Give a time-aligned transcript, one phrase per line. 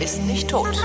[0.00, 0.76] ist nicht tot.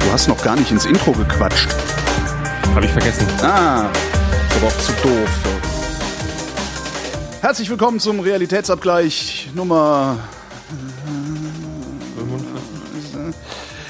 [0.00, 1.68] Du hast noch gar nicht ins Intro gequatscht.
[2.74, 3.26] Habe ich vergessen.
[3.42, 3.86] Ah,
[4.48, 5.28] ist aber auch zu doof.
[7.40, 10.18] Herzlich willkommen zum Realitätsabgleich Nummer.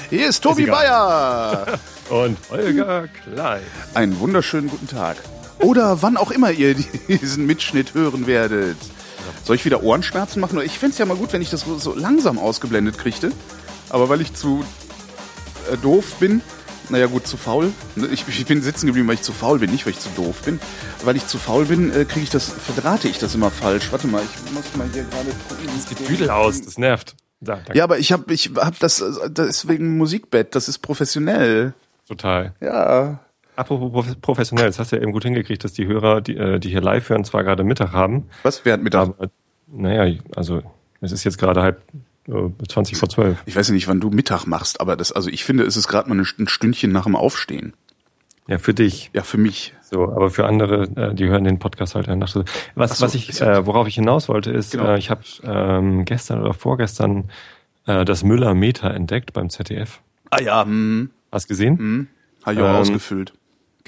[0.09, 0.75] Hier ist Tobi egal.
[0.75, 1.79] Bayer.
[2.09, 3.61] Und Holger Klein.
[3.93, 5.17] Einen wunderschönen guten Tag.
[5.59, 6.75] Oder wann auch immer ihr
[7.07, 8.77] diesen Mitschnitt hören werdet.
[9.43, 10.59] Soll ich wieder Ohrenschmerzen machen?
[10.61, 13.31] Ich fände es ja mal gut, wenn ich das so- langsam ausgeblendet kriegte.
[13.89, 14.63] Aber weil ich zu
[15.71, 16.41] äh, doof bin,
[16.89, 17.71] naja gut, zu faul.
[18.11, 20.41] Ich, ich bin sitzen geblieben, weil ich zu faul bin, nicht weil ich zu doof
[20.43, 20.59] bin.
[21.03, 23.91] Weil ich zu faul bin, äh, kriege ich das, verdrahte ich das immer falsch.
[23.91, 25.67] Warte mal, ich muss mal hier gerade gucken.
[25.75, 27.15] Das geht Düdel aus, das nervt.
[27.41, 27.77] Da, danke.
[27.77, 31.73] Ja, aber ich habe ich hab das, äh, das ist wegen Musikbett, das ist professionell.
[32.07, 32.53] Total.
[32.61, 33.19] Ja.
[33.59, 36.59] Apropos prof- professionell, das hast du ja eben gut hingekriegt, dass die Hörer, die, äh,
[36.59, 38.63] die hier live hören, zwar gerade Mittag haben, Was?
[38.65, 39.09] Hat Mittag?
[39.09, 39.29] aber
[39.67, 40.61] naja, also
[41.01, 41.81] es ist jetzt gerade halb
[42.27, 43.43] äh, 20 vor 12.
[43.45, 45.87] Ich weiß ja nicht, wann du Mittag machst, aber das, also ich finde, es ist
[45.87, 47.73] gerade mal ein Stündchen nach dem Aufstehen.
[48.47, 49.11] Ja, für dich.
[49.13, 49.75] Ja, für mich.
[49.81, 52.35] So, aber für andere, äh, die hören den Podcast halt Nacht.
[52.75, 54.93] Was, so, was ich, äh, worauf ich hinaus wollte, ist, Genau.
[54.93, 57.25] äh, ich habe ähm, gestern oder vorgestern
[57.85, 59.99] äh, das Müller Meter entdeckt beim ZDF.
[60.31, 61.77] Ah ja, hm, Hast gesehen?
[61.77, 62.07] hm,
[62.43, 63.33] habe ich auch Ähm, ausgefüllt.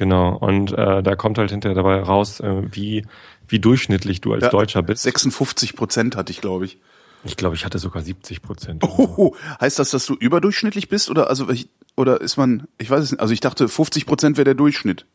[0.01, 0.35] Genau.
[0.35, 3.05] Und äh, da kommt halt hinterher dabei raus, äh, wie
[3.47, 5.03] wie durchschnittlich du als Ja, Deutscher bist.
[5.03, 6.79] 56 Prozent hatte ich, glaube ich.
[7.23, 8.83] Ich glaube, ich hatte sogar 70 Prozent.
[8.83, 11.45] Oh, heißt das, dass du überdurchschnittlich bist oder also
[11.95, 12.67] oder ist man?
[12.79, 13.21] Ich weiß es nicht.
[13.21, 15.05] Also ich dachte, 50 Prozent wäre der Durchschnitt.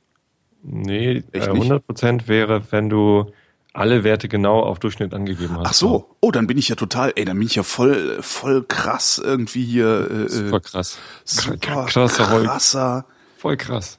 [0.62, 1.62] Nee, Echt äh, nicht?
[1.62, 3.32] 100 Prozent wäre, wenn du
[3.72, 5.66] alle Werte genau auf Durchschnitt angegeben hast.
[5.66, 6.16] Ach so.
[6.20, 7.12] Oh, dann bin ich ja total.
[7.16, 10.08] Ey, dann bin ich ja voll, voll krass irgendwie hier.
[10.08, 10.96] Äh, Super krass.
[11.24, 13.04] super krasser.
[13.36, 13.98] Voll krass.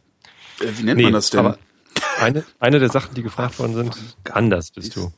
[0.59, 1.39] Äh, wie nennt man das denn?
[1.41, 1.57] aber
[2.19, 3.97] eine, eine der Sachen, die gefragt worden sind,
[4.31, 5.11] anders bist du.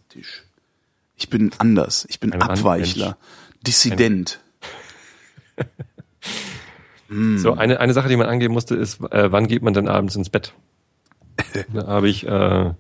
[1.16, 2.06] Ich bin anders.
[2.10, 3.18] Ich bin Ein Abweichler.
[3.66, 4.40] Dissident.
[7.38, 10.16] So, eine, eine Sache, die man angeben musste, ist, äh, wann geht man denn abends
[10.16, 10.54] ins Bett?
[11.74, 12.72] da habe ich äh,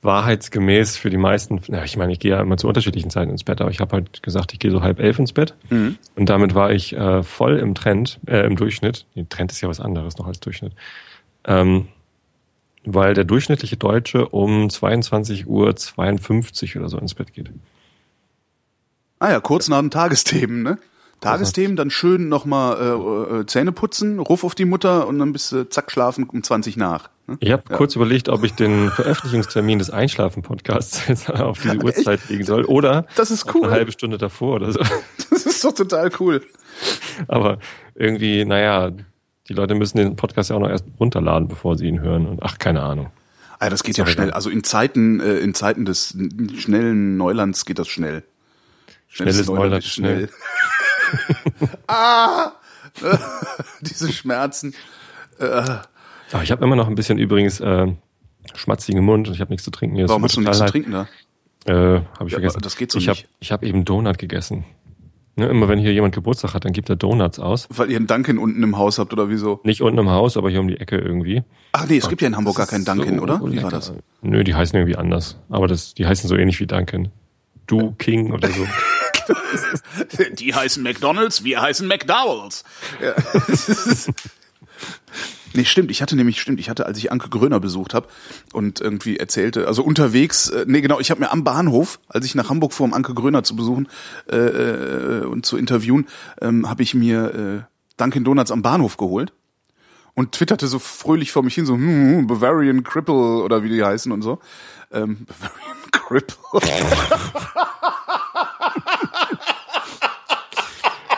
[0.00, 3.44] wahrheitsgemäß für die meisten, na, ich meine, ich gehe ja immer zu unterschiedlichen Zeiten ins
[3.44, 5.54] Bett, aber ich habe halt gesagt, ich gehe so halb elf ins Bett.
[6.16, 9.04] Und damit war ich äh, voll im Trend, äh, im Durchschnitt.
[9.14, 10.72] Nee, Trend ist ja was anderes noch als Durchschnitt.
[11.44, 11.88] Ähm,
[12.84, 17.50] weil der durchschnittliche Deutsche um 22 Uhr 52 oder so ins Bett geht.
[19.18, 20.78] Ah ja, kurz nach den Tagesthemen, ne?
[21.20, 25.52] Tagesthemen, dann schön nochmal äh, äh, Zähne putzen, Ruf auf die Mutter und dann bist
[25.52, 27.10] du zack schlafen um 20 nach.
[27.28, 27.36] Ne?
[27.38, 32.42] Ich habe kurz überlegt, ob ich den Veröffentlichungstermin des Einschlafen-Podcasts jetzt auf diese Uhrzeit legen
[32.42, 33.62] soll oder Das ist cool.
[33.62, 34.80] eine halbe Stunde davor oder so.
[35.30, 36.42] Das ist doch total cool.
[37.26, 37.58] Aber
[37.94, 38.90] irgendwie, naja,
[39.52, 42.26] die Leute müssen den Podcast ja auch noch erst runterladen, bevor sie ihn hören.
[42.26, 43.10] Und ach, keine Ahnung.
[43.58, 44.30] Ah, das geht ja Sorry, schnell.
[44.32, 46.16] Also in Zeiten, äh, in Zeiten des
[46.58, 48.24] schnellen Neulands geht das schnell.
[49.08, 50.30] Schnelles Neuland, ist schnell.
[51.86, 52.52] ah!
[53.80, 54.74] Diese Schmerzen.
[55.38, 57.86] Aber ich habe immer noch ein bisschen übrigens äh,
[58.54, 59.96] schmatzigen Mund und ich habe nichts zu trinken.
[60.08, 61.08] Warum hast du nichts zu trinken da?
[61.64, 62.60] Äh, habe ich Ja, vergessen.
[62.62, 63.28] das geht so ich hab, nicht.
[63.40, 64.64] Ich habe eben Donut gegessen.
[65.34, 67.66] Ne, immer wenn hier jemand Geburtstag hat, dann gibt er Donuts aus.
[67.70, 69.60] Weil ihr einen Dunkin unten im Haus habt oder wieso?
[69.64, 71.42] Nicht unten im Haus, aber hier um die Ecke irgendwie.
[71.72, 73.36] Ach nee, es gibt ja in Hamburg gar keinen Dunkin, So oder?
[73.38, 73.70] Wie war lecker.
[73.70, 73.94] das?
[74.20, 75.38] Nö, die heißen irgendwie anders.
[75.48, 77.08] Aber das, die heißen so ähnlich wie Duncan.
[77.66, 78.66] Du King oder so.
[80.32, 82.64] Die heißen McDonalds, wir heißen McDowells.
[83.00, 83.14] Ja.
[85.54, 85.90] nee, stimmt.
[85.90, 88.08] Ich hatte nämlich, stimmt, ich hatte, als ich Anke Gröner besucht habe
[88.52, 92.34] und irgendwie erzählte, also unterwegs, äh, nee, genau, ich habe mir am Bahnhof, als ich
[92.34, 93.88] nach Hamburg fuhr, um Anke Gröner zu besuchen
[94.30, 96.06] äh, äh, und zu interviewen,
[96.40, 97.62] ähm, habe ich mir äh,
[97.96, 99.32] Dunkin' Donuts am Bahnhof geholt
[100.14, 104.12] und twitterte so fröhlich vor mich hin, so hm, Bavarian Cripple oder wie die heißen
[104.12, 104.40] und so.
[104.90, 106.36] Ähm, Bavarian Cripple.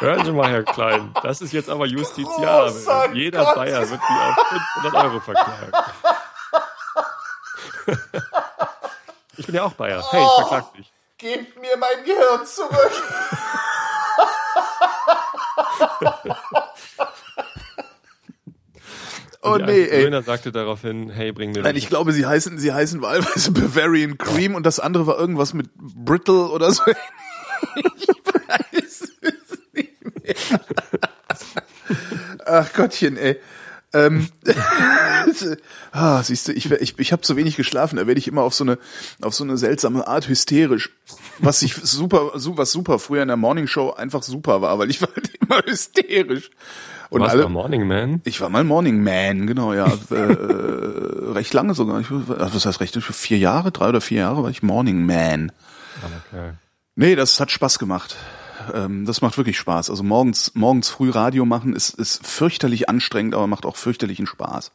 [0.05, 2.67] Hören Sie mal, Herr Klein, das ist jetzt aber Justiziar.
[2.67, 3.55] Großer Jeder Gott.
[3.55, 4.49] Bayer wird Sie auf
[4.83, 5.73] 500 Euro verklagen.
[9.37, 10.03] Ich bin ja auch Bayer.
[10.13, 10.93] Hey, ich verklag dich.
[11.19, 12.93] Gebt mir mein Gehirn zurück.
[19.43, 20.03] oh die nee, ey.
[20.03, 24.19] Gröner sagte daraufhin, hey, bring mir Nein, ich glaube, sie heißen, sie heißen wahlweise Bavarian
[24.19, 26.83] Cream und das andere war irgendwas mit Brittle oder so.
[27.77, 30.14] Ich weiß es nicht mehr.
[32.47, 33.39] Ach Gottchen, ey.
[33.93, 34.29] Ähm,
[35.93, 38.53] ah, siehst du, ich, ich, ich habe zu wenig geschlafen, da werde ich immer auf
[38.53, 38.77] so eine
[39.23, 40.91] auf so eine seltsame Art hysterisch.
[41.39, 44.91] was ich super, su- was super früher in der Morning Show einfach super war, weil
[44.91, 46.51] ich war halt immer hysterisch.
[47.11, 48.21] Und Was alle, war Morning Man?
[48.25, 52.01] ich war mal Morning Man, genau, ja, äh, äh, recht lange sogar.
[52.01, 52.97] Ich, was heißt recht?
[53.01, 55.53] Vier Jahre, drei oder vier Jahre war ich Morning Man.
[56.33, 56.51] Okay.
[56.97, 58.17] Nee, das hat Spaß gemacht.
[58.73, 59.91] Ähm, das macht wirklich Spaß.
[59.91, 64.73] Also morgens, morgens früh Radio machen ist, ist fürchterlich anstrengend, aber macht auch fürchterlichen Spaß.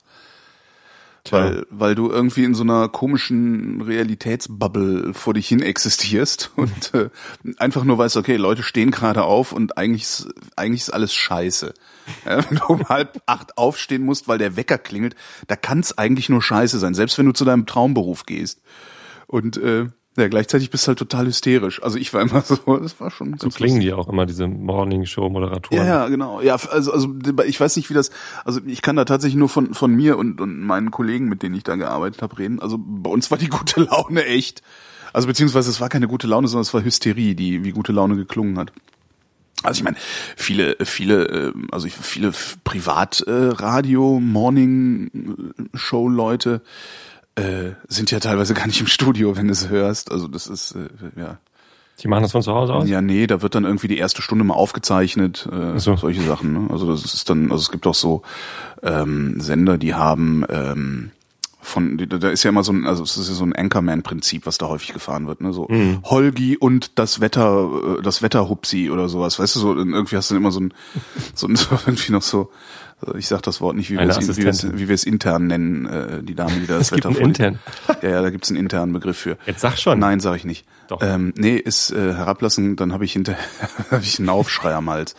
[1.32, 7.10] Weil, weil du irgendwie in so einer komischen Realitätsbubble vor dich hin existierst und äh,
[7.58, 11.74] einfach nur weißt, okay, Leute stehen gerade auf und eigentlich ist, eigentlich ist alles scheiße.
[12.26, 15.16] Ja, wenn du um halb acht aufstehen musst, weil der Wecker klingelt,
[15.48, 18.62] da kann es eigentlich nur scheiße sein, selbst wenn du zu deinem Traumberuf gehst.
[19.28, 19.90] Und äh,
[20.20, 21.82] ja, gleichzeitig bist du halt total hysterisch.
[21.84, 25.06] Also ich war immer so, das war schon So klingen die auch immer, diese Morning
[25.06, 25.78] Show Moderatoren.
[25.78, 26.42] ja, ja, genau.
[26.42, 27.10] Ja, also, also
[27.46, 28.12] ich weiß nicht, wie das,
[28.46, 31.56] also ich kann da tatsächlich nur von, von mir und, und meinen Kollegen, mit denen
[31.56, 32.60] ich da gearbeitet habe, reden.
[32.60, 34.62] Also bei uns war die gute Laune echt.
[35.14, 38.16] Also beziehungsweise es war keine gute Laune, sondern es war Hysterie, die wie gute Laune
[38.16, 38.72] geklungen hat.
[39.64, 39.98] Also ich meine,
[40.38, 42.32] viele, viele, äh, also viele
[42.64, 46.62] Privatradio, Morning Show Leute
[47.40, 50.12] äh, sind ja teilweise gar nicht im Studio, wenn du es hörst.
[50.12, 51.38] Also das ist äh, ja.
[52.02, 52.88] Die machen das von zu Hause aus?
[52.88, 55.98] Ja, nee, da wird dann irgendwie die erste Stunde mal aufgezeichnet, äh, so.
[55.98, 56.54] solche Sachen.
[56.54, 56.72] Ne?
[56.72, 58.22] Also das ist dann, also es gibt auch so
[58.82, 61.12] ähm, Sender, die haben ähm,
[61.62, 64.58] von, da ist ja immer so ein, also es ist ja so ein Anchorman-Prinzip, was
[64.58, 65.52] da häufig gefahren wird, ne?
[65.52, 65.68] So
[66.06, 70.36] Holgi und das Wetter, äh, das Wetterhupsi oder sowas, weißt du so, irgendwie hast du
[70.36, 70.74] dann immer so ein,
[71.36, 72.50] so ein so irgendwie noch so,
[73.02, 75.04] also ich sag das Wort nicht, wie wir es, wie wir es, wie wir es
[75.04, 77.40] intern nennen, äh, die Dame, die da das Es gibt Wetter vorliest.
[77.40, 77.60] intern.
[78.02, 79.38] Ja, ja, da gibt's einen internen Begriff für.
[79.46, 80.00] Jetzt sag schon.
[80.00, 80.66] Nein, sage ich nicht.
[80.88, 81.00] Doch.
[81.02, 83.36] Ähm, nee, ist äh, herablassen, dann habe ich hinter
[83.92, 85.16] hab ich einen Aufschrei am Hals.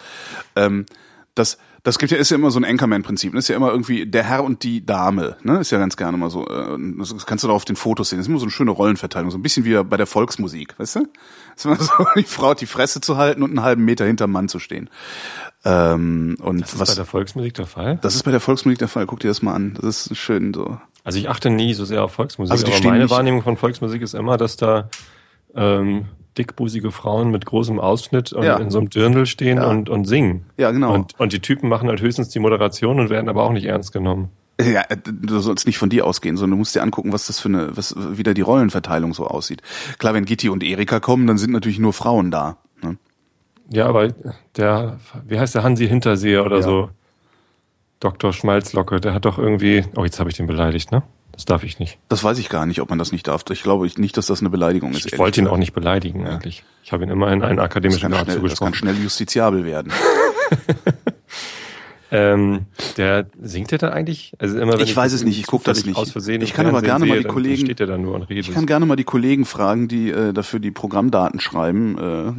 [0.56, 0.86] Ähm,
[1.34, 3.32] das das gibt ja ist ja immer so ein Anchorman-Prinzip.
[3.32, 3.38] ne?
[3.38, 5.36] Ist ja immer irgendwie der Herr und die Dame.
[5.42, 6.46] Ne, ist ja ganz gerne mal so.
[6.46, 8.18] Äh, das kannst du da auf den Fotos sehen.
[8.18, 10.96] Das ist immer so eine schöne Rollenverteilung, so ein bisschen wie bei der Volksmusik, weißt
[10.96, 11.06] du?
[11.56, 14.30] ist immer so, die Frau hat die Fresse zu halten und einen halben Meter hinterm
[14.32, 14.90] Mann zu stehen.
[15.64, 17.98] Ähm, und Das ist was bei der Volksmusik der Fall?
[18.02, 19.06] das ist bei der Volksmusik der Fall.
[19.06, 19.74] Guck dir das mal an.
[19.80, 20.78] Das ist schön so.
[21.04, 23.56] Also ich achte nie so sehr auf Volksmusik, Also die aber meine nicht- Wahrnehmung von
[23.56, 24.88] Volksmusik ist immer, dass da
[25.54, 26.06] ähm,
[26.40, 28.56] dickbusige Frauen mit großem Ausschnitt und Ja.
[28.56, 29.68] in so einem Dirndl stehen Ja.
[29.68, 30.46] und, und singen.
[30.56, 30.94] Ja, genau.
[30.94, 33.92] Und, und die Typen machen halt höchstens die Moderation und werden aber auch nicht ernst
[33.92, 34.30] genommen.
[34.60, 37.38] Ja, äh, du sollst nicht von dir ausgehen, sondern du musst dir angucken, was das
[37.40, 39.62] für eine, was wieder die Rollenverteilung so aussieht.
[39.98, 42.56] Klar, wenn Gitti und Erika kommen, dann sind natürlich nur Frauen da.
[42.82, 42.96] Ne?
[43.70, 44.08] Ja, aber
[44.56, 46.62] der, wie heißt der Hansi Hinterseher oder Ja.
[46.62, 46.90] so?
[48.00, 48.32] Dr.
[48.32, 51.02] Schmalzlocke, der hat doch irgendwie, oh, jetzt habe ich den beleidigt, ne?
[51.32, 51.98] Das darf ich nicht.
[52.08, 53.44] Das weiß ich gar nicht, ob man das nicht darf.
[53.50, 55.06] Ich glaube nicht, dass das eine Beleidigung ist.
[55.06, 56.64] Ich wollte ihn auch nicht beleidigen eigentlich.
[56.84, 58.72] Ich habe ihn immerhin einen Das akademischen Grad schnell, das zugesprochen.
[58.72, 59.92] kann schnell justiziabel werden.
[62.12, 62.66] Ähm,
[62.96, 64.32] der singt der da eigentlich?
[64.38, 65.96] Also immer wenn Ich weiß es nicht, ich guck das nicht.
[65.96, 68.14] Aus Versehen Ich kann aber gerne mal sehe, die dann Kollegen- steht der da nur
[68.14, 68.48] und redet.
[68.48, 71.96] Ich kann gerne mal die Kollegen fragen, die äh, dafür die Programmdaten schreiben,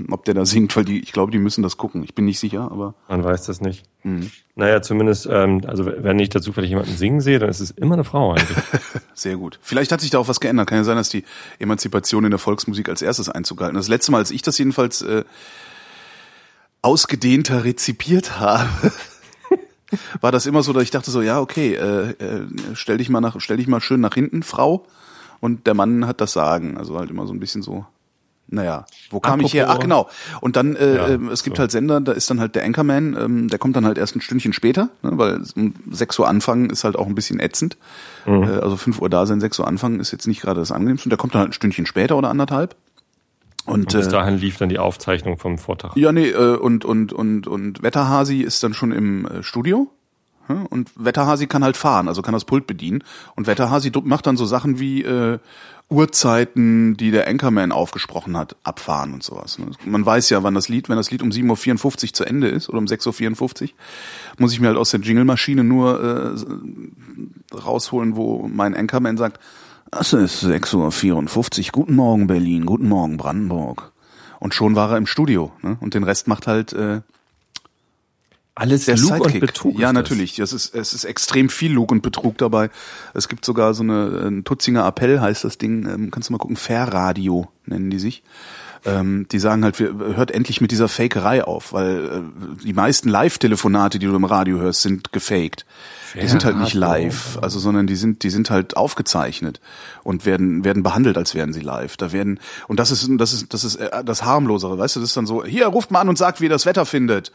[0.08, 2.04] äh, ob der da singt, weil die, ich glaube, die müssen das gucken.
[2.04, 3.84] Ich bin nicht sicher, aber Man weiß das nicht.
[4.04, 4.30] Mhm.
[4.56, 7.94] Naja, zumindest, ähm, also wenn ich da zufällig jemanden singen sehe, dann ist es immer
[7.94, 8.58] eine Frau eigentlich.
[9.14, 9.58] Sehr gut.
[9.62, 10.68] Vielleicht hat sich da auch was geändert.
[10.68, 11.24] Kann ja sein, dass die
[11.60, 13.82] Emanzipation in der Volksmusik als erstes Einzug gehalten hat.
[13.82, 15.24] Das letzte Mal, als ich das jedenfalls äh,
[16.82, 18.92] ausgedehnter rezipiert habe,
[20.22, 23.22] war das immer so, dass ich dachte so, ja, okay, äh, äh, stell dich mal
[23.22, 24.86] nach, stell dich mal schön nach hinten, Frau.
[25.40, 26.78] Und der Mann hat das Sagen.
[26.78, 27.86] Also halt immer so ein bisschen so.
[28.54, 29.68] Naja, wo kam ich her?
[29.70, 30.10] Ach Apropos- genau.
[30.42, 31.62] Und dann, äh, Ja, ähm, es gibt so.
[31.62, 34.20] halt Sender, da ist dann halt der Anchorman, ähm, der kommt dann halt erst ein
[34.22, 37.78] Stündchen später, ne, weil um 6 Uhr anfangen ist halt auch ein bisschen ätzend.
[38.26, 38.44] Mhm.
[38.44, 41.06] Äh, also 5 Uhr da sein, 6 Uhr anfangen ist jetzt nicht gerade das angenehmste.
[41.06, 42.76] Und der kommt dann halt ein Stündchen später oder anderthalb.
[43.66, 45.96] Und, Und bis äh, dahin lief dann die Aufzeichnung vom Vortrag.
[45.96, 49.90] ja, nee, äh, und, und, und, und Wetterhasi ist dann schon im äh, Studio.
[50.70, 53.04] Und Wetterhasi kann halt fahren, also kann das Pult bedienen.
[53.36, 55.40] Und Wetterhasi macht dann so Sachen wie äh,
[55.90, 59.60] Uhrzeiten, die der Anchorman aufgesprochen hat, abfahren und sowas.
[59.60, 59.68] ne?
[59.86, 62.70] Man weiß ja, wann das Lied, wenn das Lied um 7.54 Uhr zu Ende ist
[62.70, 63.70] oder um 6.54 Uhr,
[64.38, 69.40] muss ich mir halt aus der Jingle-Maschine nur äh, rausholen, wo mein Anchorman sagt,
[70.00, 73.92] es ist 6.54 Uhr, guten Morgen Berlin, guten Morgen Brandenburg.
[74.40, 75.52] Und schon war er im Studio.
[75.62, 75.78] Ne?
[75.82, 77.02] Und den Rest macht halt äh,
[78.56, 79.42] Alles der Lug und Sidekick.
[79.42, 79.78] Betrug.
[79.78, 80.38] ja, natürlich.
[80.38, 82.70] Das ist, es ist extrem viel Lug und Betrug dabei.
[83.14, 85.86] Es gibt sogar so eine ein Tutzinger Appell, heißt das Ding.
[85.88, 88.24] Ähm, kannst du mal gucken, Fairradio nennen die sich.
[88.84, 93.10] Ähm, die sagen halt, wir, hört endlich mit dieser Fakerei auf, weil äh, die meisten
[93.10, 95.66] Live-Telefonate, die du im Radio hörst, sind gefaked.
[96.20, 99.62] Die sind halt nicht live, also sondern die sind, die sind halt aufgezeichnet
[100.04, 101.96] und werden werden behandelt, als wären sie live.
[101.96, 105.10] Da werden und das ist das ist das ist äh, das harmlosere, weißt du, das
[105.10, 107.32] ist dann so, hier ruft mal an und sagt, wie ihr das Wetter findet.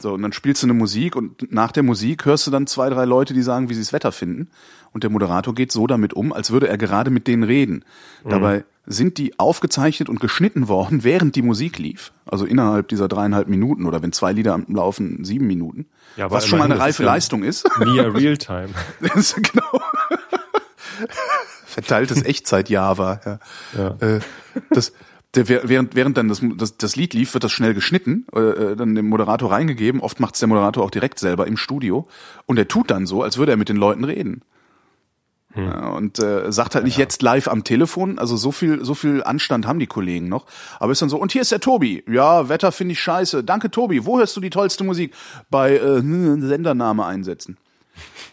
[0.00, 2.88] So, und dann spielst du eine Musik und nach der Musik hörst du dann zwei,
[2.88, 4.48] drei Leute, die sagen, wie sie das Wetter finden.
[4.92, 7.84] Und der Moderator geht so damit um, als würde er gerade mit denen reden.
[8.30, 12.12] Dabei sind die aufgezeichnet und geschnitten worden, während die Musik lief.
[12.24, 15.86] Also innerhalb dieser dreieinhalb Minuten oder wenn zwei Lieder laufen, sieben Minuten.
[16.16, 17.68] Ja, was schon mal eine reife ist ja Leistung ist.
[17.78, 18.70] Near Realtime.
[19.00, 19.82] Das ist genau.
[21.66, 23.20] Verteiltes Echtzeit-Java.
[23.24, 23.38] Ja.
[23.76, 24.16] Ja.
[24.16, 24.20] Äh,
[24.70, 24.92] das,
[25.34, 28.94] der, während, während dann das, das, das Lied lief, wird das schnell geschnitten, äh, dann
[28.94, 30.00] dem Moderator reingegeben.
[30.00, 32.08] Oft macht es der Moderator auch direkt selber im Studio.
[32.46, 34.42] Und er tut dann so, als würde er mit den Leuten reden.
[35.64, 39.22] Ja, und äh, sagt halt nicht jetzt live am Telefon, also so viel, so viel
[39.22, 40.46] Anstand haben die Kollegen noch.
[40.78, 42.04] Aber ist dann so, und hier ist der Tobi.
[42.08, 43.44] Ja, Wetter finde ich scheiße.
[43.44, 44.04] Danke, Tobi.
[44.06, 45.14] Wo hörst du die tollste Musik?
[45.50, 47.56] Bei äh, Sendername einsetzen.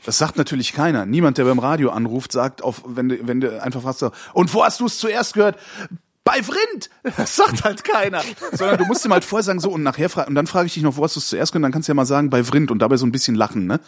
[0.05, 1.05] Das sagt natürlich keiner.
[1.05, 4.63] Niemand, der beim Radio anruft, sagt, auf, wenn du, wenn du einfach fragst, und wo
[4.63, 5.57] hast du es zuerst gehört?
[6.23, 6.89] Bei Vrind!
[7.17, 8.21] Das sagt halt keiner.
[8.51, 10.73] Sondern du musst ihm halt vorher sagen, so, und nachher fragen, und dann frage ich
[10.73, 11.63] dich noch, wo hast du es zuerst gehört?
[11.63, 13.79] Dann kannst du ja mal sagen, bei Vrind und dabei so ein bisschen lachen, ne?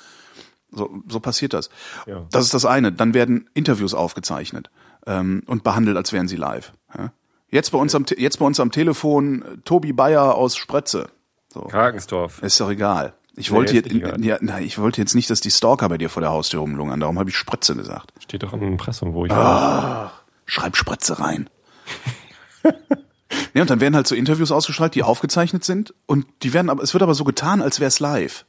[0.71, 1.69] So, so passiert das.
[2.05, 2.25] Ja.
[2.31, 2.91] Das ist das eine.
[2.91, 4.69] Dann werden Interviews aufgezeichnet
[5.05, 6.73] ähm, und behandelt, als wären sie live.
[6.97, 7.11] Ja?
[7.49, 11.09] Jetzt bei uns am jetzt bei uns am Telefon äh, Tobi Bayer aus Sprötze.
[11.53, 11.61] So.
[11.61, 12.41] Kragensdorf.
[12.43, 13.13] Ist doch egal.
[13.39, 15.97] Ich Nee, wollte ist jetzt, ja, nein, ich wollte jetzt nicht, dass die Stalker bei
[15.99, 16.99] dir vor der Haustür rumlungern.
[16.99, 18.11] Darum habe ich Sprötze gesagt.
[18.21, 19.35] Steht doch im Impressum, wo ich Ah.
[19.37, 20.11] war.
[20.45, 21.49] Schreib Sprötze rein.
[23.53, 26.81] ja, und dann werden halt so Interviews ausgestrahlt, die aufgezeichnet sind und die werden aber,
[26.83, 28.45] es wird aber so getan, als wäre es live.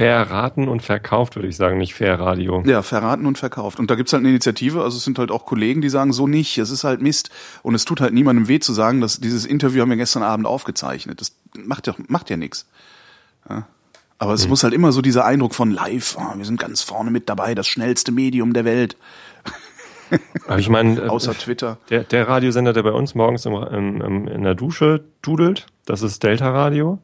[0.00, 2.62] Verraten und verkauft, würde ich sagen, nicht Fair Radio.
[2.64, 3.78] Ja, verraten und verkauft.
[3.78, 6.26] Und da gibt's halt eine Initiative, also es sind halt auch Kollegen, die sagen, so
[6.26, 7.28] nicht, es ist halt Mist.
[7.62, 10.46] Und es tut halt niemandem weh zu sagen, dass dieses Interview haben wir gestern Abend
[10.46, 11.20] aufgezeichnet.
[11.20, 12.66] Das macht ja, macht ja nichts.
[13.46, 13.66] Ja.
[14.16, 17.10] Aber es muss halt immer so dieser Eindruck von live, oh, wir sind ganz vorne
[17.10, 18.96] mit dabei, das schnellste Medium der Welt,
[20.46, 21.76] Aber ich meine, äh, außer Twitter.
[21.90, 26.00] der, der Radiosender, der bei uns morgens im, im, im, in der Dusche dudelt, das
[26.00, 27.00] ist Delta Radio.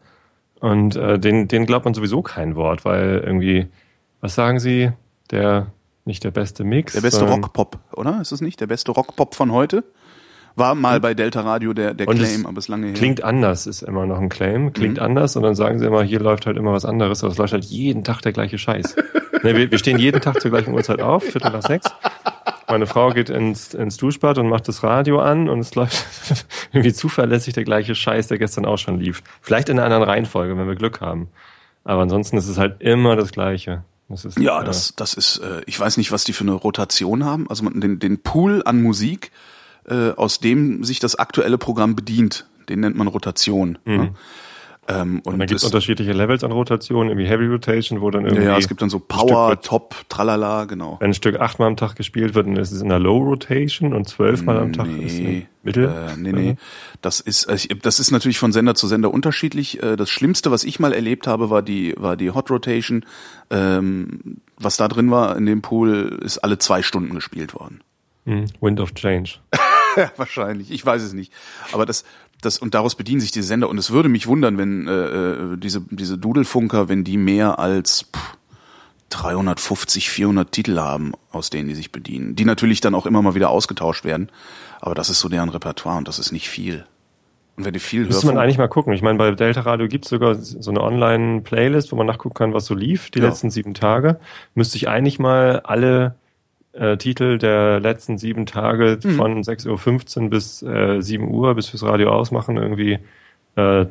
[0.61, 3.67] Und äh, den, den glaubt man sowieso kein Wort, weil irgendwie,
[4.21, 4.91] was sagen Sie,
[5.31, 5.69] der
[6.05, 6.95] nicht der beste Mix.
[6.95, 8.21] Der beste Rockpop, oder?
[8.21, 8.61] Ist es nicht?
[8.61, 9.85] Der beste Rockpop von heute?
[10.55, 12.95] War mal bei Delta Radio der, der Claim, es aber ist lange her.
[12.95, 14.73] Klingt anders, ist immer noch ein Claim.
[14.73, 17.39] Klingt anders und dann sagen sie immer, hier läuft halt immer was anderes, aber es
[17.39, 18.97] läuft halt jeden Tag der gleiche Scheiß.
[19.43, 21.87] ne, wir, wir stehen jeden Tag zur gleichen Uhrzeit auf, Viertel nach sechs.
[22.69, 26.05] Meine Frau geht ins, ins Duschbad und macht das Radio an und es läuft
[26.73, 29.23] irgendwie zuverlässig der gleiche Scheiß, der gestern auch schon lief.
[29.41, 31.29] Vielleicht in einer anderen Reihenfolge, wenn wir Glück haben.
[31.85, 33.85] Aber ansonsten ist es halt immer das Gleiche.
[34.09, 36.53] Das ist, Ja, äh, das, das ist, äh, ich weiß nicht, was die für eine
[36.55, 37.49] Rotation haben.
[37.49, 39.31] Also man, den, den Pool an Musik,
[39.89, 43.79] äh, aus dem sich das aktuelle Programm bedient, den nennt man Rotation.
[43.85, 44.15] Ne?
[44.89, 48.25] Ähm, und Und dann gibt es unterschiedliche Levels an Rotation, irgendwie Heavy Rotation, wo dann
[48.25, 50.97] irgendwie ja, es gibt dann so Power, wird- Top, Tralala, genau.
[51.01, 53.93] wenn ein Stück achtmal am Tag gespielt wird, dann ist es in der Low Rotation
[53.95, 55.85] und zwölfmal am Tag ist es Nee, in Mittel.
[55.89, 56.57] äh, nee, nee.
[57.03, 59.83] Das ist, also ich- das ist natürlich von Sender zu Sender unterschiedlich.
[59.83, 63.05] Äh, Das Schlimmste, was ich mal erlebt habe, war die, war die Hot Rotation.
[63.51, 67.81] Ähm, was da drin war in dem Pool, ist alle zwei Stunden gespielt worden.
[68.25, 68.47] Mhm.
[68.61, 69.35] Wind of Change.
[70.17, 70.71] Wahrscheinlich.
[70.71, 71.33] Ich weiß es nicht.
[71.73, 72.05] Aber das,
[72.43, 73.69] das und daraus bedienen sich die Sender.
[73.69, 78.07] Und es würde mich wundern, wenn äh, äh, diese diese Dudelfunker, wenn die mehr als
[78.15, 78.37] pff,
[79.11, 83.35] 350, 400 Titel haben, aus denen die sich bedienen, die natürlich dann auch immer mal
[83.35, 84.31] wieder ausgetauscht werden.
[84.81, 86.85] Aber das ist so deren Repertoire und das ist nicht viel.
[87.57, 88.93] Und wenn die viel Müsste man eigentlich mal gucken.
[88.93, 92.53] Ich meine, bei Delta Radio gibt es sogar so eine Online-Playlist, wo man nachgucken kann,
[92.53, 93.27] was so lief, die Ja.
[93.29, 94.21] letzten sieben Tage.
[94.55, 96.17] Müsste ich eigentlich mal alle
[96.79, 99.11] äh, Titel der letzten sieben Tage Mhm.
[99.17, 102.99] von 6.15 Uhr bis äh, 7 Uhr, bis fürs Radio ausmachen, irgendwie
[103.57, 103.87] äh,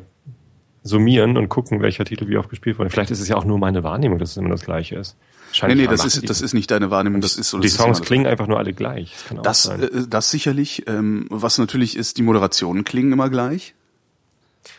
[0.82, 2.90] summieren und gucken, welcher Titel wie oft gespielt wurde.
[2.90, 5.16] Vielleicht ist es ja auch nur meine Wahrnehmung, dass es immer das Gleiche ist.
[5.18, 7.58] nee, Scheint nee, das ist das ist nicht deine Wahrnehmung, das ist so.
[7.58, 9.14] die das Songs klingen einfach nur alle gleich.
[9.42, 10.84] Das Das, äh, das sicherlich.
[10.86, 13.74] Ähm, was natürlich ist, die Moderationen klingen immer gleich.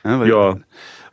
[0.03, 0.57] Ja, Ja.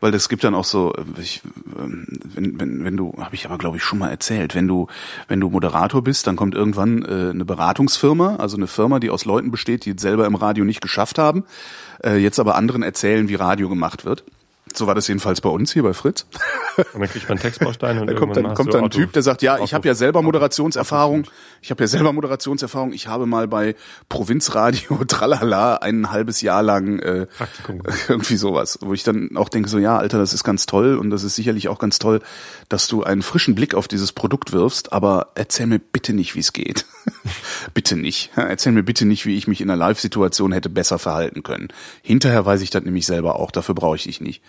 [0.04, 1.40] Weil das gibt dann auch so, ich,
[1.78, 4.86] ähm, wenn, wenn, wenn du, habe ich aber glaube ich schon mal erzählt, wenn du,
[5.28, 9.24] wenn du Moderator bist, dann kommt irgendwann äh, eine Beratungsfirma, also eine Firma, die aus
[9.24, 11.44] Leuten besteht, die es selber im Radio nicht geschafft haben,
[12.04, 14.24] äh, jetzt aber anderen erzählen, wie Radio gemacht wird.
[14.74, 16.26] So war das jedenfalls bei uns hier bei Fritz.
[16.92, 19.40] Und dann kriegt man Textbausteine und Da kommt dann, kommt dann ein Typ, der sagt,
[19.40, 21.24] ja, ich habe ja selber Moderationserfahrung.
[21.64, 22.92] Ich habe ja selber Moderationserfahrung.
[22.92, 23.74] Ich habe mal bei
[24.10, 27.80] Provinzradio Tralala ein halbes Jahr lang äh, Praktikum.
[28.08, 31.08] irgendwie sowas, wo ich dann auch denke so, ja, Alter, das ist ganz toll und
[31.08, 32.20] das ist sicherlich auch ganz toll,
[32.68, 36.40] dass du einen frischen Blick auf dieses Produkt wirfst, aber erzähl mir bitte nicht, wie
[36.40, 36.84] es geht.
[37.72, 38.32] bitte nicht.
[38.36, 41.68] Erzähl mir bitte nicht, wie ich mich in einer Live-Situation hätte besser verhalten können.
[42.02, 44.42] Hinterher weiß ich das nämlich selber auch, dafür brauche ich dich nicht.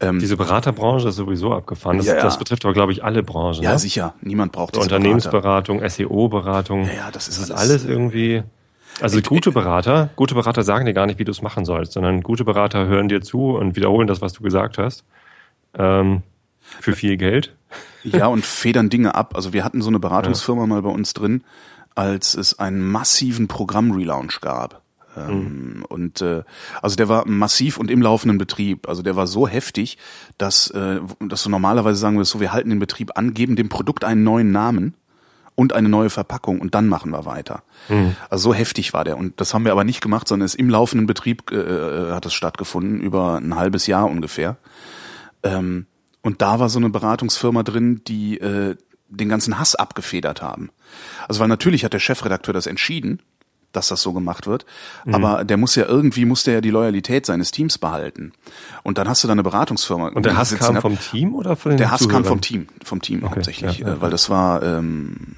[0.00, 1.98] Diese Beraterbranche ist sowieso abgefahren.
[1.98, 2.22] Das, Ja, ja.
[2.22, 3.62] das betrifft aber, glaube ich, alle Branchen.
[3.62, 3.78] Ja, ne?
[3.78, 4.14] sicher.
[4.22, 4.96] Niemand braucht diese Berater.
[4.96, 6.84] Unternehmensberatung, SEO-Beratung.
[6.86, 8.42] Ja, ja, das ist das ist alles- alles irgendwie.
[9.02, 12.22] Also gute Berater, gute Berater sagen dir gar nicht, wie du es machen sollst, sondern
[12.22, 15.04] gute Berater hören dir zu und wiederholen das, was du gesagt hast.
[15.74, 16.22] Ähm,
[16.60, 17.54] für viel Geld.
[18.02, 19.34] Ja, und federn Dinge ab.
[19.36, 21.44] Also wir hatten so eine Beratungsfirma mal bei uns drin,
[21.94, 24.79] als es einen massiven Programm-Relaunch gab.
[25.16, 26.42] Ähm, Und äh,
[26.82, 28.88] also der war massiv und im laufenden Betrieb.
[28.88, 29.98] Also der war so heftig,
[30.38, 33.68] dass, äh, dass du normalerweise sagen würdest, so wir halten den Betrieb an, geben dem
[33.68, 34.94] Produkt einen neuen Namen
[35.56, 37.62] und eine neue Verpackung und dann machen wir weiter.
[38.30, 39.18] Also so heftig war der.
[39.18, 42.32] Und das haben wir aber nicht gemacht, sondern es im laufenden Betrieb äh, hat es
[42.32, 44.56] stattgefunden, über ein halbes Jahr ungefähr.
[45.42, 45.86] Ähm,
[46.22, 48.76] und da war so eine Beratungsfirma drin, die äh,
[49.08, 50.70] den ganzen Hass abgefedert haben.
[51.28, 53.20] Also weil natürlich hat der Chefredakteur das entschieden,
[53.72, 54.66] dass das so gemacht wird,
[55.12, 58.32] aber der muss ja irgendwie, muss der ja die Loyalität seines Teams behalten.
[58.82, 60.08] Und dann hast du da eine Beratungsfirma.
[60.08, 62.24] Und der Hass kam hat- vom Team oder von den der Hass kam Zuhörern?
[62.24, 65.36] vom Team, vom Team Okay, hauptsächlich, ja, ja, äh, weil das war ähm,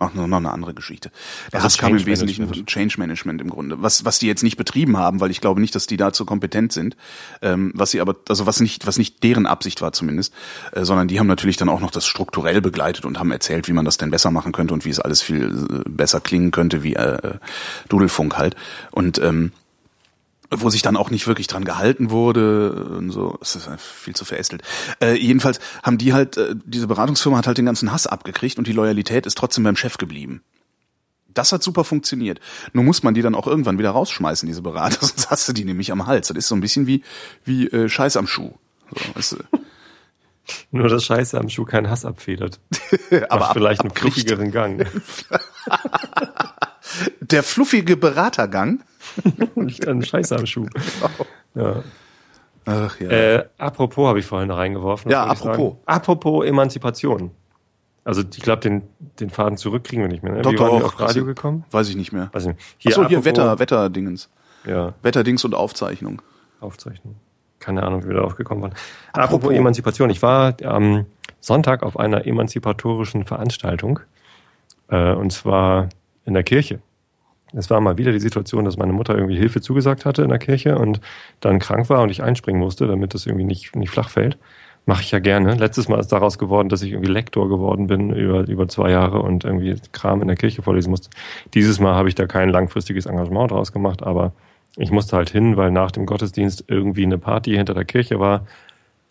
[0.00, 1.10] ach, noch noch eine andere Geschichte.
[1.52, 2.68] Der Also Hass kam im Wesentlichen Management.
[2.68, 5.74] Change Management im Grunde, was was die jetzt nicht betrieben haben, weil ich glaube nicht,
[5.74, 6.96] dass die dazu kompetent sind,
[7.42, 10.34] ähm, was sie aber also was nicht was nicht deren Absicht war zumindest,
[10.72, 13.72] äh, sondern die haben natürlich dann auch noch das strukturell begleitet und haben erzählt, wie
[13.72, 16.82] man das denn besser machen könnte und wie es alles viel äh, besser klingen könnte,
[16.82, 17.34] wie äh,
[17.88, 18.56] Dudelfunk halt
[18.90, 19.52] und ähm,
[20.50, 24.24] wo sich dann auch nicht wirklich dran gehalten wurde und so, es ist viel zu
[24.24, 24.62] verästelt.
[25.00, 28.66] Äh, jedenfalls haben die halt, äh, diese Beratungsfirma hat halt den ganzen Hass abgekriegt und
[28.66, 30.42] die Loyalität ist trotzdem beim Chef geblieben.
[31.32, 32.40] Das hat super funktioniert.
[32.72, 35.64] Nur muss man die dann auch irgendwann wieder rausschmeißen, diese Berater, sonst hast du die
[35.64, 36.28] nämlich am Hals.
[36.28, 37.04] Das ist so ein bisschen wie,
[37.44, 38.52] wie äh, Scheiß am Schuh.
[38.90, 39.36] So, weißt du.
[40.72, 42.58] Nur das Scheiße am Schuh keinen Hass abfedert.
[43.28, 44.84] Aber ab- vielleicht einen fluffigeren Gang.
[47.20, 48.82] Der fluffige Beratergang.
[49.54, 50.66] Nicht einen Scheiße am Schuh.
[51.54, 51.82] Ja.
[52.66, 53.08] Ach ja.
[53.08, 55.10] Äh, apropos habe ich vorhin reingeworfen.
[55.10, 55.76] Ja, apropos.
[55.86, 57.30] Apropos Emanzipation.
[58.04, 58.82] Also ich glaube, den,
[59.18, 60.32] den Faden zurückkriegen wir nicht mehr.
[60.32, 60.42] Ne?
[60.42, 60.94] Doch, Wie waren doch.
[60.94, 61.64] auf Radio gekommen?
[61.70, 62.30] Weiß ich nicht mehr.
[62.32, 62.60] Weiß ich nicht.
[62.78, 64.30] Hier, Achso, hier Wetter, Wetterdingens.
[64.66, 66.22] Ja, Wetterdings und Aufzeichnung.
[66.60, 67.16] Aufzeichnung.
[67.58, 68.72] Keine Ahnung, wie wir darauf gekommen waren.
[69.12, 69.34] Apropos.
[69.34, 70.10] Apropos Emanzipation.
[70.10, 71.06] Ich war am
[71.40, 74.00] Sonntag auf einer emanzipatorischen Veranstaltung.
[74.88, 75.88] Äh, und zwar
[76.24, 76.80] in der Kirche.
[77.52, 80.38] Es war mal wieder die Situation, dass meine Mutter irgendwie Hilfe zugesagt hatte in der
[80.38, 81.00] Kirche und
[81.40, 84.38] dann krank war und ich einspringen musste, damit das irgendwie nicht, nicht flach fällt.
[84.86, 85.54] Mache ich ja gerne.
[85.54, 89.20] Letztes Mal ist daraus geworden, dass ich irgendwie Lektor geworden bin über, über zwei Jahre
[89.20, 91.10] und irgendwie Kram in der Kirche vorlesen musste.
[91.54, 94.32] Dieses Mal habe ich da kein langfristiges Engagement draus gemacht, aber
[94.76, 98.46] ich musste halt hin, weil nach dem Gottesdienst irgendwie eine Party hinter der Kirche war.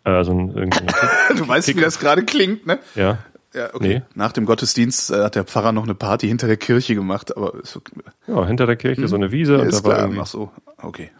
[0.04, 0.70] Äh, so ein,
[1.36, 2.78] Du weißt, wie das gerade klingt, ne?
[2.94, 3.18] ja.
[3.52, 3.98] Ja, okay.
[3.98, 4.02] Nee.
[4.14, 7.54] Nach dem Gottesdienst äh, hat der Pfarrer noch eine Party hinter der Kirche gemacht, aber
[7.54, 7.92] okay.
[8.28, 10.04] ja, hinter der Kirche so eine Wiese Ja, und ist da war klar.
[10.04, 11.10] irgendwie Ach so, okay.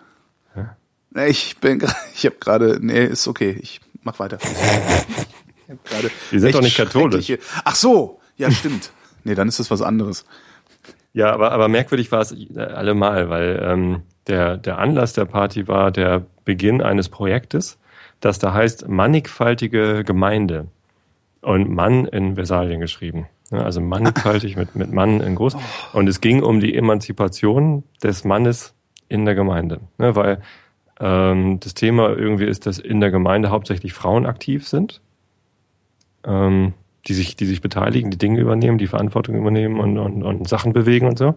[1.12, 1.82] Nee, Ich bin,
[2.14, 3.58] ich habe gerade, nee, ist okay.
[3.60, 4.38] Ich mach weiter.
[6.30, 7.32] Wir sind doch nicht katholisch.
[7.64, 8.90] Ach so, ja stimmt.
[9.22, 10.24] nee, dann ist das was anderes.
[11.12, 15.68] Ja, aber, aber merkwürdig war es äh, allemal, weil ähm, der, der Anlass der Party
[15.68, 17.78] war der Beginn eines Projektes,
[18.20, 20.68] das da heißt Mannigfaltige Gemeinde.
[21.42, 23.26] Und Mann in Versalien geschrieben.
[23.50, 25.56] Also mannigfaltig mit, mit Mann in groß.
[25.92, 28.74] Und es ging um die Emanzipation des Mannes
[29.08, 29.80] in der Gemeinde.
[29.96, 30.42] Weil
[31.00, 35.00] ähm, das Thema irgendwie ist, dass in der Gemeinde hauptsächlich Frauen aktiv sind
[36.24, 36.74] ähm,
[37.06, 40.72] die sich, die sich beteiligen, die Dinge übernehmen, die Verantwortung übernehmen und, und, und Sachen
[40.72, 41.34] bewegen und so.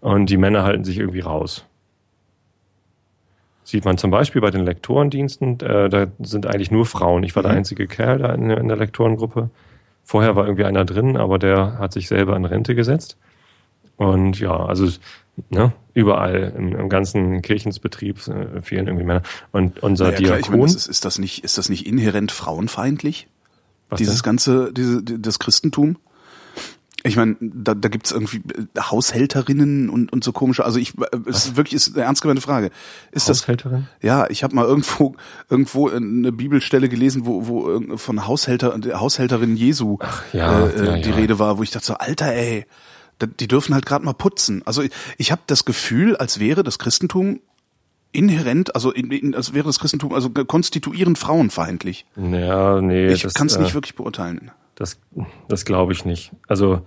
[0.00, 1.66] Und die Männer halten sich irgendwie raus.
[3.70, 7.22] Sieht man zum Beispiel bei den Lektorendiensten, äh, da sind eigentlich nur Frauen.
[7.22, 7.58] Ich war der Mhm.
[7.58, 9.48] einzige Kerl da in, der- in der Lektorengruppe.
[10.02, 13.16] Vorher war irgendwie einer drin, aber der hat sich selber in Rente gesetzt.
[13.96, 14.88] Und ja, also
[15.50, 19.22] ne, überall im, im ganzen Kirchensbetrieb äh, fehlen irgendwie Männer.
[19.52, 21.86] Und unser Naja, klar, ich Diakon, meine, das ist, ist das nicht, ist das nicht
[21.86, 23.28] inhärent frauenfeindlich?
[23.88, 24.22] was Dieses denn?
[24.24, 25.96] ganze, diese, das Christentum?
[27.02, 30.64] Ich meine, da, da gibt's irgendwie äh, Haushälterinnen und, und so komische.
[30.64, 32.70] Also ich, äh, es ist wirklich ist eine ernst gemeinte Frage.
[33.10, 33.86] Ist das Haushälterin?
[34.02, 35.14] Ja, ich habe mal irgendwo
[35.48, 39.98] irgendwo eine Bibelstelle gelesen, wo, wo von Haushälter Haushälterin Jesu
[40.32, 41.14] ja, äh, ja, die ja.
[41.14, 42.66] Rede war, wo ich dachte so, Alter, ey,
[43.22, 44.62] die dürfen halt gerade mal putzen.
[44.64, 47.40] Also ich, ich habe das Gefühl, als wäre das Christentum
[48.12, 52.06] inhärent, also in, in, als wäre das Christentum also konstituierend frauenfeindlich.
[52.16, 53.08] Ja, nee.
[53.12, 54.50] Ich das, kann es äh, nicht wirklich beurteilen.
[54.80, 54.98] Das,
[55.46, 56.32] das glaube ich nicht.
[56.48, 56.80] Also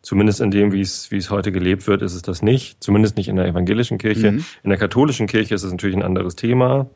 [0.00, 2.82] zumindest in dem, wie es, wie es heute gelebt wird, ist es das nicht.
[2.82, 4.32] Zumindest nicht in der evangelischen Kirche.
[4.32, 4.44] Mhm.
[4.62, 6.86] In der katholischen Kirche ist es natürlich ein anderes Thema.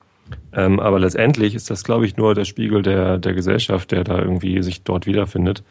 [0.55, 4.19] Ähm, aber letztendlich ist das, glaube ich, nur der Spiegel der, der Gesellschaft, der da
[4.19, 5.63] irgendwie sich dort wiederfindet,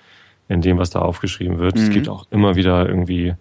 [0.47, 1.75] in dem, was da aufgeschrieben wird.
[1.77, 1.93] Es Mhm.
[1.93, 3.33] gibt auch immer wieder irgendwie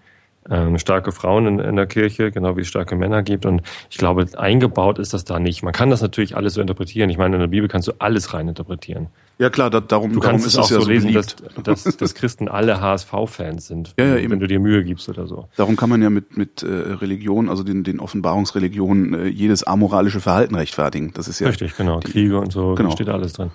[0.51, 3.47] ähm, starke Frauen in, in der Kirche, genau wie es starke Männer gibt.
[3.47, 5.63] Und ich glaube, eingebaut ist das da nicht.
[5.63, 7.11] Man kann das natürlich alles so interpretieren.
[7.11, 9.09] Ich meine, in der Bibel kannst du alles rein interpretieren.
[9.39, 11.67] Ja klar, da, darum, Du darum kannst es auch ja so lesen, dass, beliebt.
[11.69, 14.33] dass, dass Christen alle HSV-Fans sind, Ja, ja, wenn, eben.
[14.33, 15.49] wenn du dir Mühe gibst oder so.
[15.57, 20.21] Darum kann man ja mit, mit äh, Religion, also den, den Offenbarungsreligionen, äh, jedes amoralische
[20.21, 21.13] Verhalten rechtfertigen.
[21.13, 22.01] Das ist ja Richtig, genau.
[22.01, 22.91] Kriege und so, Genau.
[22.93, 23.51] steht alles drin.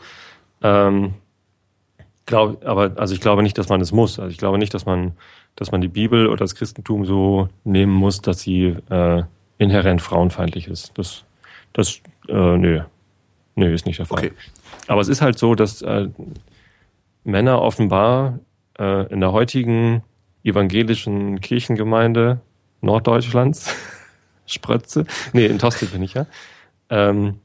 [0.62, 1.14] Ähm,
[2.28, 4.20] glaub, aber also ich glaube nicht, dass man es muss.
[4.20, 5.14] Also ich glaube nicht, dass man,
[5.56, 9.24] dass man die Bibel oder das Christentum so nehmen muss, dass sie äh,
[9.58, 10.92] inhärent frauenfeindlich ist.
[10.98, 11.24] Das,
[11.74, 12.82] das, äh, nö.
[13.56, 14.20] Nö, ist nicht der Fall.
[14.20, 14.32] Okay.
[14.88, 16.10] Aber es ist halt so, dass äh,
[17.24, 18.40] Männer offenbar
[18.80, 20.04] äh, in der heutigen
[20.44, 22.42] evangelischen Kirchengemeinde
[22.82, 23.76] Norddeutschlands,
[24.46, 26.26] Sprötze, nee, in Tosted bin ich ja,
[26.90, 27.40] ähm,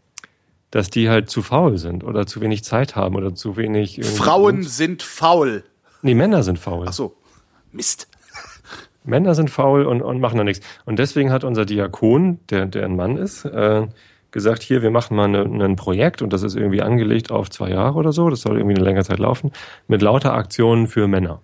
[0.70, 4.00] dass die halt zu faul sind oder zu wenig Zeit haben oder zu wenig.
[4.04, 5.64] Frauen sind faul.
[6.02, 6.86] Nee, Männer sind faul.
[6.88, 7.14] Ach so.
[7.76, 8.08] Mist.
[9.04, 10.66] Männer sind faul und, und machen da nichts.
[10.84, 13.86] Und deswegen hat unser Diakon, der, der ein Mann ist, äh,
[14.32, 17.70] gesagt, hier, wir machen mal eine, ein Projekt und das ist irgendwie angelegt auf zwei
[17.70, 19.52] Jahre oder so, das soll irgendwie eine längere Zeit laufen,
[19.88, 21.40] mit lauter Aktionen für Männer.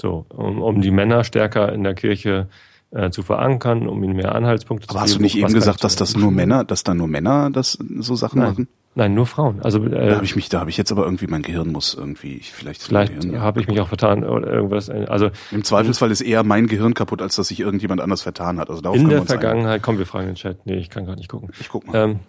[0.00, 2.48] So, um, um die Männer stärker in der Kirche
[2.90, 5.24] äh, zu verankern, um ihnen mehr Anhaltspunkte zu Aber hast du geben.
[5.24, 8.48] nicht eben gesagt, dass das nur Männer, dass da nur Männer das so Sachen Nein.
[8.50, 8.68] machen?
[8.96, 9.60] Nein, nur Frauen.
[9.62, 11.94] Also Da äh, habe ich mich, da habe ich jetzt aber irgendwie mein Gehirn muss
[11.94, 13.40] irgendwie vielleicht ist vielleicht ja.
[13.40, 14.88] habe ich mich auch vertan oder irgendwas.
[14.88, 18.70] Also Im Zweifelsfall ist eher mein Gehirn kaputt, als dass sich irgendjemand anders vertan hat.
[18.70, 19.26] Also darauf in wir der einigen.
[19.40, 20.64] Vergangenheit, komm, wir fragen den Chat.
[20.64, 21.50] Nee, ich kann gerade nicht gucken.
[21.60, 21.96] Ich guck mal.
[21.96, 22.20] Ähm,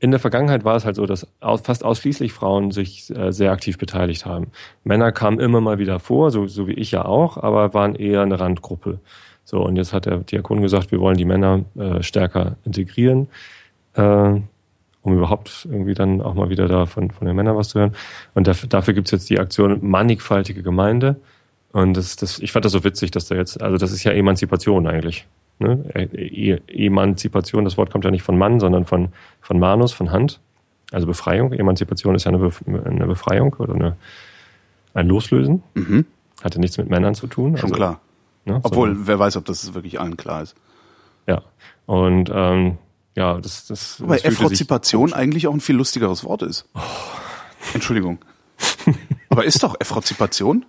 [0.00, 1.26] in der Vergangenheit war es halt so, dass
[1.62, 4.48] fast ausschließlich Frauen sich äh, sehr aktiv beteiligt haben.
[4.84, 8.22] Männer kamen immer mal wieder vor, so, so wie ich ja auch, aber waren eher
[8.22, 9.00] eine Randgruppe.
[9.44, 13.28] So, und jetzt hat der Diakon gesagt, wir wollen die Männer äh, stärker integrieren,
[13.94, 14.40] äh,
[15.04, 17.94] um überhaupt irgendwie dann auch mal wieder da von, von den Männern was zu hören.
[18.34, 21.16] Und dafür, dafür gibt's jetzt die Aktion Mannigfaltige Gemeinde.
[21.72, 24.12] Und das, das, ich fand das so witzig, dass da jetzt, also das ist ja
[24.12, 25.26] Emanzipation eigentlich.
[25.58, 25.84] Ne?
[25.94, 29.10] E Emanzipation, das Wort kommt ja nicht von Mann, sondern von,
[29.42, 30.40] von Manus, von Hand.
[30.90, 31.52] Also Befreiung.
[31.52, 33.96] Emanzipation ist ja eine, Bef eine Befreiung oder eine,
[34.94, 35.62] ein Loslösen.
[35.74, 36.06] Mhm.
[36.42, 37.58] Hatte nichts mit Männern zu tun.
[37.58, 38.00] Schon also, klar.
[38.46, 38.60] Ne?
[38.62, 40.56] Obwohl, Sondern- wer weiß, ob das wirklich allen klar ist.
[41.26, 41.42] ja.
[41.86, 42.78] Und ähm,
[43.14, 46.66] ja, das, das, sich- Effrozipation eigentlich auch ein viel lustigeres Wort ist.
[47.72, 48.18] Entschuldigung.
[49.28, 50.66] Aber ist doch Effrozipation?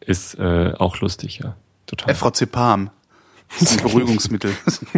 [0.00, 1.56] ist äh, auch lustig, ja.
[1.86, 2.10] Total.
[2.10, 2.90] Effrozepam.
[3.50, 4.54] Das ist ein Beruhigungsmittel.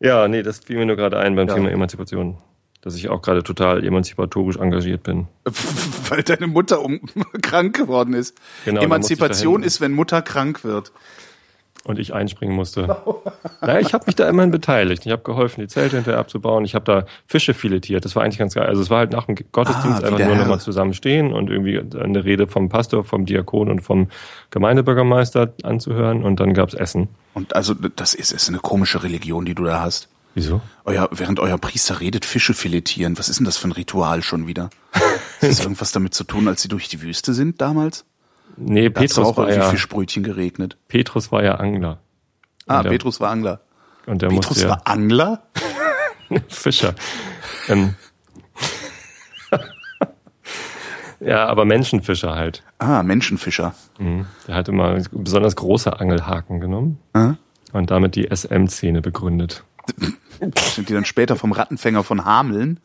[0.00, 1.54] ja, nee, das fiel mir nur gerade ein beim Ja.
[1.54, 2.38] Thema Emanzipation.
[2.82, 5.26] Dass ich auch gerade total emanzipatorisch engagiert bin.
[6.08, 7.00] Weil deine Mutter um,
[7.42, 8.38] krank geworden ist.
[8.64, 10.92] Genau, Emanzipation ist, wenn Mutter krank wird.
[11.86, 13.02] Und ich einspringen musste.
[13.60, 15.06] naja, ich habe mich da immerhin beteiligt.
[15.06, 16.64] Ich habe geholfen, die Zelte hinterher abzubauen.
[16.64, 18.04] Ich habe da Fische filetiert.
[18.04, 18.66] Das war eigentlich ganz geil.
[18.66, 21.78] Also es war halt nach dem Gottesdienst Ah, einfach nur nochmal zusammen stehen und irgendwie
[21.98, 24.08] eine Rede vom Pastor, vom Diakon und vom
[24.50, 27.08] Gemeindebürgermeister anzuhören und dann gab's Essen.
[27.34, 30.08] Und also, das ist, ist eine komische Religion, die du da hast.
[30.34, 30.60] Wieso?
[30.84, 33.18] Euer, während euer Priester redet, Fische filetieren.
[33.18, 34.70] Was ist denn das für ein Ritual schon wieder?
[34.92, 35.02] Hat
[35.40, 38.04] das irgendwas damit zu tun, als sie durch die Wüste sind damals?
[38.56, 40.76] Nee, Da Petrus auch war, irgendwie ja, Fischbrötchen geregnet.
[40.88, 41.98] Petrus war ja Angler.
[42.66, 43.60] Ah, der- Petrus war Angler.
[44.06, 45.42] Und der Petrus musste ja war Angler?
[46.48, 46.94] Fischer.
[47.68, 47.94] ähm,
[51.20, 52.62] ja, aber Menschenfischer halt.
[52.78, 53.74] Ah, Menschenfischer.
[53.98, 54.26] Mhm.
[54.46, 57.32] Der hat immer besonders große Angelhaken genommen Äh?
[57.72, 59.64] und damit die SM-Szene begründet.
[60.74, 62.80] Sind die dann später vom Rattenfänger von Hameln?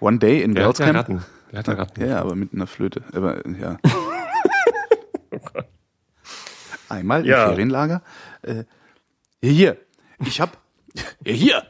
[0.00, 0.94] One Day in ja Camp?
[0.96, 1.24] Ratten.
[1.54, 2.00] Ja Ratten.
[2.00, 3.02] Ja, ja, aber mit einer Flöte.
[3.12, 3.78] Aber, ja.
[6.88, 7.48] Einmal im Ja.
[7.48, 8.02] Ferienlager.
[8.42, 8.64] Äh,
[9.42, 9.76] hier,
[10.24, 10.58] ich hab,
[11.24, 11.62] hier,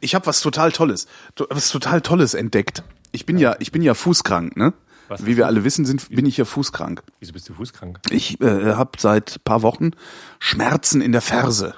[0.00, 2.82] ich hab was total Tolles, to- was total Tolles entdeckt.
[3.12, 4.74] Ich bin ja, ich bin ja fußkrank, ne?
[5.08, 7.02] Was Wie wir alle wissen, sind, bin ich ja fußkrank.
[7.18, 7.98] Wieso bist du fußkrank?
[8.10, 9.92] Ich äh, habe seit paar Wochen
[10.38, 11.74] Schmerzen in der Ferse.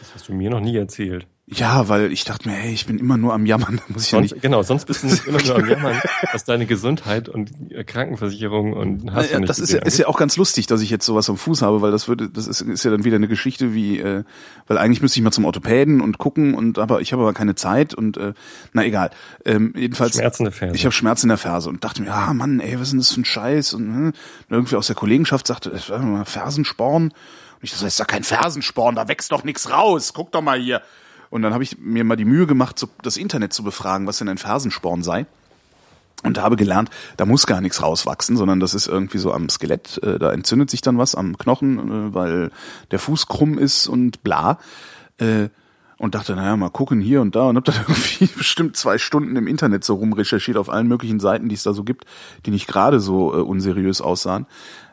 [0.00, 1.26] Das hast du mir noch nie erzählt.
[1.50, 4.18] Ja, weil ich dachte mir, hey, ich bin immer nur am Jammern, muss ich ja
[4.18, 4.42] Sonst, nicht.
[4.42, 6.00] genau, sonst bist du nicht immer nur am Jammern,
[6.32, 9.98] was deine Gesundheit und äh, Krankenversicherung und hast du Ja, nicht das ist ja, ist
[9.98, 12.46] ja auch ganz lustig, dass ich jetzt sowas am Fuß habe, weil das würde, das
[12.46, 14.24] ist, ist ja dann wieder eine Geschichte wie, äh,
[14.66, 17.54] weil eigentlich müsste ich mal zum Orthopäden und gucken und aber ich habe aber keine
[17.54, 18.34] Zeit und äh,
[18.74, 19.10] na egal.
[19.46, 20.76] Ähm, jedenfalls Schmerzende Ferse.
[20.76, 22.98] Ich habe Schmerzen in der Ferse und dachte mir, ah Mann, ey, was ist denn
[22.98, 23.72] das für ein Scheiß?
[23.72, 24.12] Und hm,
[24.50, 27.04] irgendwie aus der Kollegenschaft sagte, mal Fersensporn.
[27.04, 27.14] Und
[27.62, 30.12] ich so, das ist ja kein Fersensporn, da wächst doch nichts raus.
[30.12, 30.82] Guck doch mal hier.
[31.30, 34.18] Und dann habe ich mir mal die Mühe gemacht, so das Internet zu befragen, was
[34.18, 35.26] denn ein Fersensporn sei.
[36.24, 40.02] Und habe gelernt, da muss gar nichts rauswachsen, sondern das ist irgendwie so am Skelett,
[40.02, 42.50] äh, da entzündet sich dann was am Knochen, äh, weil
[42.90, 44.58] der Fuß krumm ist und bla.
[45.18, 45.48] Äh,
[45.98, 49.36] und dachte, naja, mal gucken hier und da und hab dann irgendwie bestimmt zwei Stunden
[49.36, 52.04] im Internet so rumrecherchiert auf allen möglichen Seiten, die es da so gibt,
[52.46, 54.46] die nicht gerade so äh, unseriös aussahen.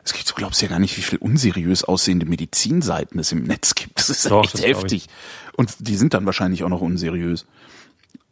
[0.06, 3.74] Es gibt, du glaubst ja gar nicht, wie viel unseriös aussehende Medizinseiten es im Netz
[3.74, 3.98] gibt.
[3.98, 5.08] Das ist Doch, echt das heftig.
[5.56, 7.44] Und die sind dann wahrscheinlich auch noch unseriös.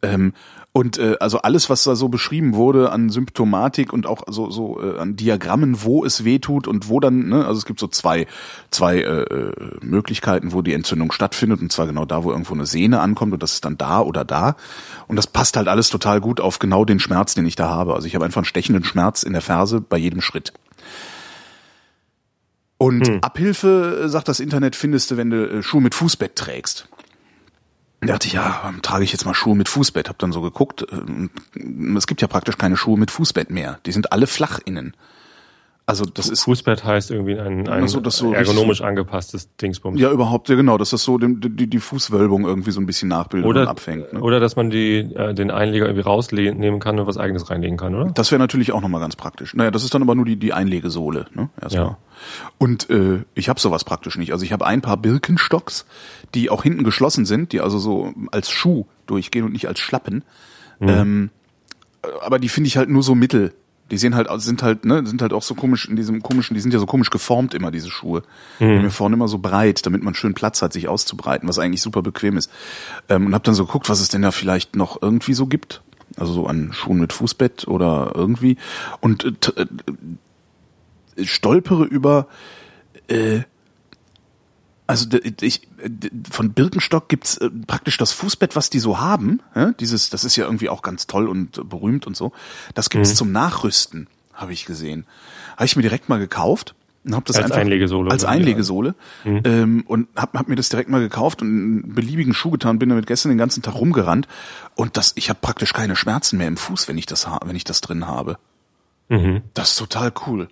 [0.01, 0.31] Ähm,
[0.71, 4.81] und äh, also alles, was da so beschrieben wurde an Symptomatik und auch so so
[4.81, 7.87] äh, an Diagrammen, wo es weh tut und wo dann, ne, also es gibt so
[7.87, 8.27] zwei
[8.71, 12.65] zwei äh, äh, Möglichkeiten, wo die Entzündung stattfindet und zwar genau da, wo irgendwo eine
[12.65, 14.55] Sehne ankommt und das ist dann da oder da
[15.07, 17.95] und das passt halt alles total gut auf genau den Schmerz, den ich da habe.
[17.95, 20.53] Also ich habe einfach einen stechenden Schmerz in der Ferse bei jedem Schritt.
[22.77, 23.19] Und hm.
[23.21, 26.87] Abhilfe, äh, sagt das Internet, findest du, wenn du äh, Schuhe mit Fußbett trägst.
[28.01, 30.09] Da dachte ich, ja, trage ich jetzt mal Schuhe mit Fußbett.
[30.09, 30.83] Hab dann so geguckt.
[30.83, 31.29] Äh,
[31.97, 33.79] es gibt ja praktisch keine Schuhe mit Fußbett mehr.
[33.85, 34.93] Die sind alle flach innen.
[35.87, 39.99] Also das ist Fußbett heißt irgendwie ein, ein so, das so ergonomisch richtig, angepasstes Dingsbums.
[39.99, 43.09] Ja, überhaupt, ja genau, dass das so die, die, die Fußwölbung irgendwie so ein bisschen
[43.09, 44.11] nachbildet oder, und abfängt.
[44.11, 44.19] Ne?
[44.19, 47.93] Oder dass man die, äh, den Einleger irgendwie rausnehmen kann und was eigenes reinlegen kann,
[47.93, 48.09] oder?
[48.09, 49.53] Das wäre natürlich auch nochmal ganz praktisch.
[49.53, 51.27] Naja, das ist dann aber nur die, die Einlegesohle.
[51.35, 51.49] Ne?
[51.61, 51.85] Erstmal.
[51.85, 51.97] Ja.
[52.57, 54.31] Und äh, ich habe sowas praktisch nicht.
[54.31, 55.85] Also ich habe ein paar Birkenstocks,
[56.33, 60.23] die auch hinten geschlossen sind, die also so als Schuh durchgehen und nicht als Schlappen.
[60.79, 60.89] Mhm.
[60.89, 61.29] Ähm,
[62.23, 63.53] aber die finde ich halt nur so mittel
[63.91, 66.61] die sehen halt, sind halt, ne, sind halt auch so komisch in diesem komischen, die
[66.61, 68.23] sind ja so komisch geformt immer, diese Schuhe.
[68.59, 68.81] Mhm.
[68.81, 72.01] Mir vorne immer so breit, damit man schön Platz hat, sich auszubreiten, was eigentlich super
[72.01, 72.51] bequem ist.
[73.09, 75.81] Ähm, und hab dann so geguckt, was es denn da vielleicht noch irgendwie so gibt.
[76.17, 78.57] Also so an Schuhen mit Fußbett oder irgendwie.
[79.01, 79.65] Und äh,
[81.15, 82.27] äh, stolpere über
[83.07, 83.41] äh,
[84.87, 85.07] also
[85.41, 85.67] ich,
[86.29, 89.41] von Birkenstock gibt's äh, praktisch das Fußbett, was die so haben.
[89.79, 92.31] Dieses, das ist ja irgendwie auch ganz toll und berühmt und so.
[92.73, 93.15] Das gibt's mhm.
[93.15, 95.05] zum Nachrüsten, habe ich gesehen.
[95.55, 99.41] Habe ich mir direkt mal gekauft und hab das als einfach Einlegesohle als Einlegesohle mhm.
[99.43, 102.79] ähm, und hab, hab mir das direkt mal gekauft und einen beliebigen Schuh getan.
[102.79, 104.27] Bin damit gestern den ganzen Tag rumgerannt
[104.75, 107.63] und das, ich habe praktisch keine Schmerzen mehr im Fuß, wenn ich das, wenn ich
[107.63, 108.37] das drin habe.
[109.09, 109.43] Mhm.
[109.53, 110.47] Das ist total cool.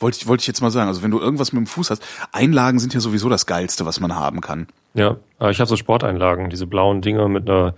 [0.00, 0.88] Wollte ich, wollte ich jetzt mal sagen.
[0.88, 4.00] Also wenn du irgendwas mit dem Fuß hast, Einlagen sind ja sowieso das Geilste, was
[4.00, 4.68] man haben kann.
[4.94, 7.74] Ja, aber ich habe so Sporteinlagen, diese blauen Dinger mit einer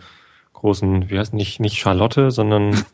[0.52, 2.84] großen, wie heißt nicht, nicht Charlotte, sondern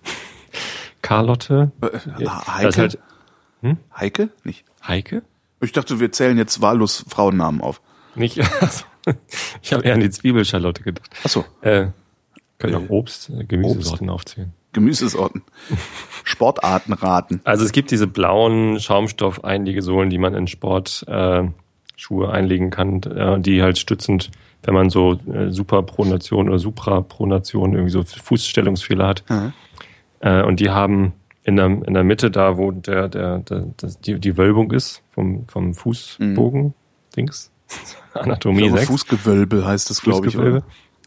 [1.02, 1.72] Carlotte.
[1.80, 2.80] Äh, Heike?
[2.80, 2.98] Halt,
[3.62, 3.76] hm?
[3.96, 4.28] Heike?
[4.44, 4.64] Nicht.
[4.86, 5.22] Heike?
[5.60, 7.80] Ich dachte, wir zählen jetzt wahllos Frauennamen auf.
[8.14, 8.84] Nicht, also,
[9.62, 11.10] ich habe eher an die Zwiebelcharlotte gedacht.
[11.24, 11.44] Ach so.
[11.62, 11.88] Äh,
[12.58, 14.28] können auch Obst, äh, Gemüsesorten Obst.
[14.28, 14.52] aufzählen.
[14.72, 15.42] Gemüsesorten.
[16.26, 17.40] Sportarten raten.
[17.44, 21.52] Also es gibt diese blauen Schaumstoff-Einlegesohlen, die man in Sportschuhe
[22.26, 24.32] äh, einlegen kann, äh, die halt stützend,
[24.64, 29.24] wenn man so äh, Superpronation oder Suprapronation irgendwie so Fußstellungsfehler hat.
[29.28, 29.52] Mhm.
[30.18, 31.12] Äh, und die haben
[31.44, 35.02] in der, in der Mitte da, wo der, der, der, der die, die Wölbung ist
[35.12, 36.74] vom, vom Fußbogen, mhm.
[37.16, 37.52] Dings,
[38.14, 38.88] Anatomie glaube, 6.
[38.88, 40.36] Fußgewölbe heißt das, glaube ich.
[40.36, 40.64] Oder?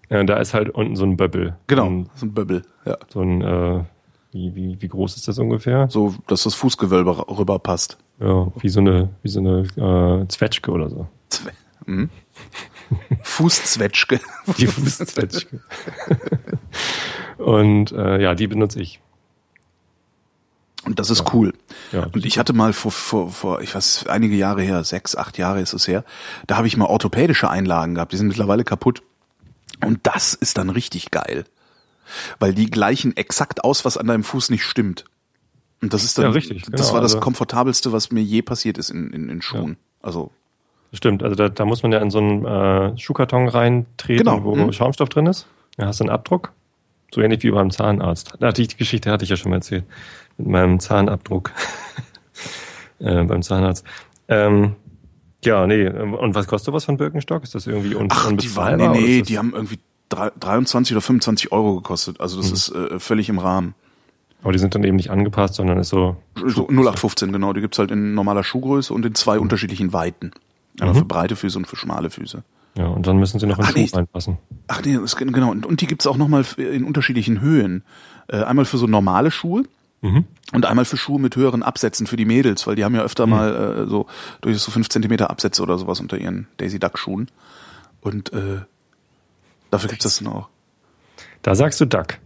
[0.10, 1.58] Ja, da ist halt unten so ein Böbbel.
[1.68, 2.98] Genau, so ein Böbbel, ja.
[3.10, 3.84] So ein, äh,
[4.32, 5.90] wie, wie, wie groß ist das ungefähr?
[5.90, 7.98] So, dass das Fußgewölbe rüberpasst.
[8.20, 11.08] Ja, wie so eine, wie so eine äh, Zwetschge oder so.
[11.30, 11.52] Zwe
[11.86, 12.10] hm?
[13.24, 14.20] Fußzwetschge.
[14.58, 15.62] Die Fußzwetschge.
[17.38, 19.00] Und äh, ja, die benutze ich.
[20.86, 21.26] Und das ist ja.
[21.34, 21.54] cool.
[21.92, 22.06] Ja.
[22.06, 25.62] Und ich hatte mal vor, vor, vor, ich weiß, einige Jahre her, sechs, acht Jahre
[25.62, 26.04] ist es her,
[26.48, 28.12] da habe ich mal orthopädische Einlagen gehabt.
[28.12, 29.04] Die sind mittlerweile kaputt.
[29.86, 31.46] Und das ist dann richtig geil.
[32.40, 35.06] Weil die gleichen exakt aus, was an deinem Fuß nicht stimmt.
[35.82, 38.42] Und das ist dann, ja, richtig, genau, das war das also, komfortabelste, was mir je
[38.42, 39.72] passiert ist in, in, in Schuhen.
[39.72, 40.08] Ja.
[40.08, 40.32] Also.
[40.92, 44.44] Stimmt, also da, da muss man ja in so einen äh, Schuhkarton reintreten, genau.
[44.44, 44.74] wo mhm.
[44.74, 45.48] Schaumstoff drin ist.
[45.78, 46.52] Da hast du einen Abdruck.
[47.14, 48.34] So ähnlich wie beim Zahnarzt.
[48.58, 49.86] Ich, die Geschichte hatte ich ja schon mal erzählt.
[50.38, 51.52] Mit meinem Zahnabdruck.
[53.00, 53.86] äh, beim Zahnarzt.
[54.28, 54.76] Ähm,
[55.44, 55.88] ja, nee.
[55.88, 57.44] Und was kostet was von Birkenstock?
[57.44, 61.52] Ist das irgendwie un Ach, die waren, nee, nee, die haben irgendwie 23 oder 25
[61.52, 62.20] Euro gekostet.
[62.20, 62.54] Also das mhm.
[62.54, 63.76] ist äh, völlig im Rahmen.
[64.42, 66.16] Aber die sind dann eben nicht angepasst, sondern ist so.
[66.36, 67.54] So 0815, genau.
[67.54, 69.44] Die gibt's halt in normaler Schuhgröße und in zwei mhm.
[69.44, 70.32] unterschiedlichen Weiten.
[70.80, 71.00] Einmal mhm.
[71.00, 72.44] für breite Füße und für schmale Füße.
[72.78, 73.90] Ja, und dann müssen sie noch in Ach, Schuh nee.
[73.92, 74.38] reinpassen.
[74.68, 75.52] Ach nee, das, genau.
[75.52, 77.84] Und, und die gibt's auch nochmal in unterschiedlichen Höhen.
[78.28, 79.64] Äh, einmal für so normale Schuhe
[80.02, 80.26] Mhm.
[80.54, 83.26] Und einmal für Schuhe mit höheren Absätzen für die Mädels, weil die haben ja öfter
[83.26, 83.32] mhm.
[83.32, 84.08] mal äh, so
[84.42, 87.30] durch so fünf Zentimeter Absätze oder sowas unter ihren Daisy Duck Schuhen.
[88.02, 88.62] Und äh,
[89.72, 90.50] dafür gibt's das dann auch.
[91.42, 92.18] Da sagst du Duck,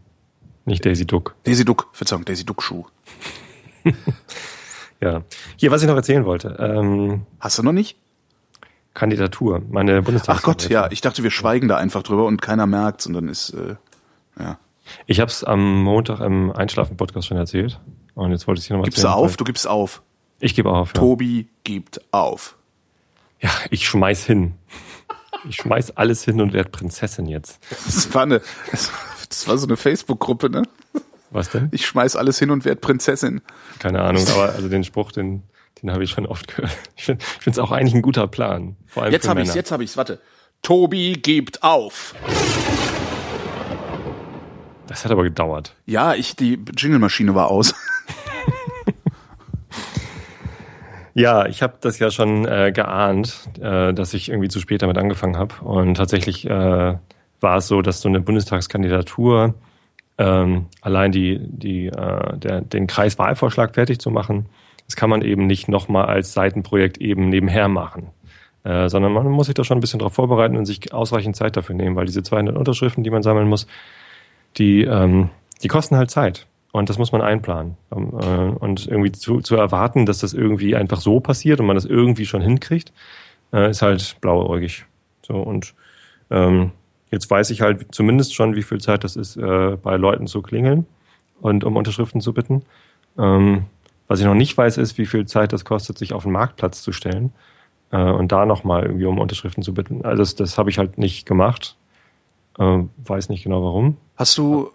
[0.65, 1.35] nicht Daisy Duck.
[1.43, 2.85] Daisy Duck, Verzeihung, Daisy Duck Schuh.
[5.01, 5.23] ja.
[5.57, 6.57] Hier, was ich noch erzählen wollte.
[6.59, 7.97] Ähm, Hast du noch nicht?
[8.93, 10.39] Kandidatur, meine Bundestags.
[10.39, 13.27] Ach Gott, ja, ich dachte, wir schweigen da einfach drüber und keiner merkt's und dann
[13.27, 13.75] ist, äh,
[14.39, 14.57] ja.
[15.07, 17.79] Ich habe es am Montag im Einschlafen-Podcast schon erzählt.
[18.15, 19.37] Und jetzt wollte ich hier nochmal Gibst du auf?
[19.37, 20.03] Du gibst auf.
[20.39, 20.89] Ich gebe auf.
[20.89, 20.99] Ja.
[20.99, 22.57] Tobi gibt auf.
[23.39, 24.55] Ja, ich schmeiß hin.
[25.49, 27.59] Ich schmeiß alles hin und werde Prinzessin jetzt.
[27.85, 30.63] Das war eine, das war so eine Facebook-Gruppe, ne?
[31.31, 31.69] Was denn?
[31.71, 33.41] Ich schmeiß alles hin und werde Prinzessin.
[33.79, 35.43] Keine Ahnung, aber also den Spruch, den,
[35.81, 36.77] den habe ich schon oft gehört.
[36.95, 38.77] Ich finde es auch eigentlich ein guter Plan.
[38.87, 39.97] Vor allem jetzt habe ich's, jetzt habe ich's.
[39.97, 40.21] Warte.
[40.61, 42.15] Tobi gibt auf.
[44.87, 45.75] Das hat aber gedauert.
[45.85, 47.73] Ja, ich, die Jingle-Maschine war aus.
[51.13, 54.97] Ja, ich habe das ja schon äh, geahnt, äh, dass ich irgendwie zu spät damit
[54.97, 55.55] angefangen habe.
[55.63, 56.97] Und tatsächlich äh,
[57.39, 59.53] war es so, dass so eine Bundestagskandidatur
[60.17, 64.47] ähm, allein die, die, äh, der, den Kreiswahlvorschlag fertig zu machen,
[64.85, 68.09] Das kann man eben nicht nochmal als Seitenprojekt eben nebenher machen.
[68.63, 71.57] Äh, sondern man muss sich da schon ein bisschen darauf vorbereiten und sich ausreichend Zeit
[71.57, 73.67] dafür nehmen, weil diese 200 Unterschriften, die man sammeln muss,
[74.57, 75.29] die, ähm,
[75.61, 76.47] die kosten halt Zeit.
[76.73, 77.77] Und das muss man einplanen.
[77.95, 81.75] Ähm, äh, und irgendwie zu, zu erwarten, dass das irgendwie einfach so passiert und man
[81.75, 82.91] das irgendwie schon hinkriegt,
[83.53, 84.85] äh, ist halt blauäugig.
[85.21, 85.75] So und
[86.31, 86.71] ähm,
[87.11, 90.41] jetzt weiß ich halt zumindest schon, wie viel Zeit das ist, äh, bei Leuten zu
[90.41, 90.87] klingeln
[91.41, 92.63] und um Unterschriften zu bitten.
[93.19, 93.65] Ähm,
[94.07, 96.81] was ich noch nicht weiß, ist, wie viel Zeit das kostet, sich auf den Marktplatz
[96.81, 97.33] zu stellen
[97.91, 100.03] äh, und da nochmal irgendwie um Unterschriften zu bitten.
[100.03, 101.77] Also das, das habe ich halt nicht gemacht.
[102.57, 103.97] Äh, weiß nicht genau warum.
[104.15, 104.71] Hast du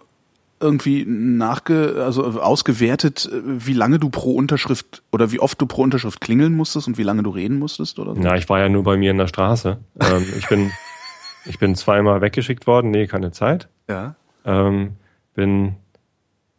[0.59, 6.21] irgendwie nachge, also ausgewertet, wie lange du pro Unterschrift oder wie oft du pro Unterschrift
[6.21, 8.21] klingeln musstest und wie lange du reden musstest oder so?
[8.21, 9.77] Ja, ich war ja nur bei mir in der Straße.
[10.01, 10.71] ähm, ich bin,
[11.45, 13.69] ich bin zweimal weggeschickt worden, nee, keine Zeit.
[13.87, 14.15] Ja.
[14.45, 14.93] Ähm,
[15.33, 15.75] bin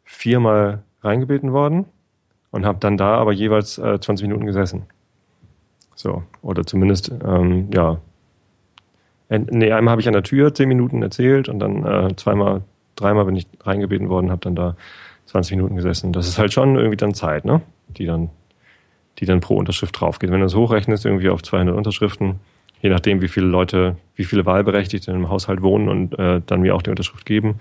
[0.05, 1.87] viermal reingebeten worden
[2.51, 4.85] und habe dann da aber jeweils äh, 20 Minuten gesessen.
[5.95, 7.99] So, oder zumindest, ähm, ja.
[9.29, 12.63] Nee, einmal habe ich an der Tür 10 Minuten erzählt und dann äh, zweimal
[13.01, 14.77] dreimal bin ich reingebeten worden, habe dann da
[15.27, 16.13] 20 Minuten gesessen.
[16.13, 17.63] Das ist halt schon irgendwie dann Zeit, ne?
[17.89, 18.31] Die dann,
[19.19, 20.31] die dann pro Unterschrift draufgeht.
[20.31, 22.41] Wenn du es hochrechnest, irgendwie auf 200 Unterschriften,
[22.81, 26.75] je nachdem, wie viele Leute, wie viele Wahlberechtigte im Haushalt wohnen und äh, dann mir
[26.75, 27.61] auch die Unterschrift geben,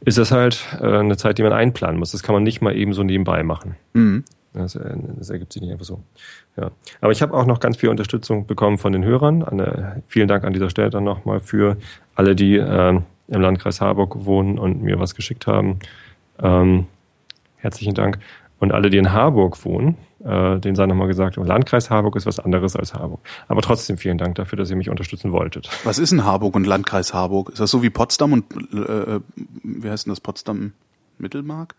[0.00, 2.12] ist das halt äh, eine Zeit, die man einplanen muss.
[2.12, 3.76] Das kann man nicht mal eben so nebenbei machen.
[3.94, 4.24] Mhm.
[4.52, 6.00] Das, äh, das, ergibt sich nicht einfach so.
[6.56, 6.70] Ja.
[7.00, 9.42] Aber ich habe auch noch ganz viel Unterstützung bekommen von den Hörern.
[9.42, 11.76] Eine, vielen Dank an dieser Stelle dann nochmal für
[12.14, 15.78] alle, die äh, im Landkreis Harburg wohnen und mir was geschickt haben.
[16.40, 16.86] Ähm,
[17.56, 18.18] herzlichen Dank.
[18.58, 22.40] Und alle, die in Harburg wohnen, äh, denen sei nochmal gesagt, Landkreis Harburg ist was
[22.40, 23.20] anderes als Harburg.
[23.46, 25.70] Aber trotzdem vielen Dank dafür, dass ihr mich unterstützen wolltet.
[25.84, 27.50] Was ist ein Harburg und Landkreis Harburg?
[27.50, 29.20] Ist das so wie Potsdam und äh,
[29.62, 30.72] wie heißt denn das Potsdam
[31.18, 31.76] Mittelmark?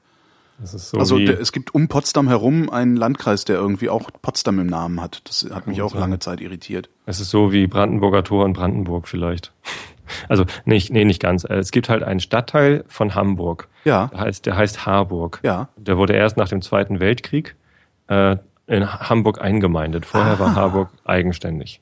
[0.62, 4.10] Das ist so also der, es gibt um Potsdam herum einen Landkreis, der irgendwie auch
[4.22, 5.22] Potsdam im Namen hat.
[5.26, 6.90] Das hat mich auch lange Zeit irritiert.
[7.06, 9.54] Es ist so wie Brandenburger Tor in Brandenburg vielleicht.
[10.28, 11.44] Also nicht, nee, nicht ganz.
[11.44, 13.68] Es gibt halt einen Stadtteil von Hamburg.
[13.86, 14.08] Ja.
[14.08, 15.40] Der heißt, der heißt Harburg.
[15.44, 15.70] Ja.
[15.78, 17.56] Der wurde erst nach dem Zweiten Weltkrieg
[18.08, 20.06] äh, in Hamburg eingemeindet.
[20.06, 20.40] Vorher ah.
[20.40, 21.82] war Harburg eigenständig.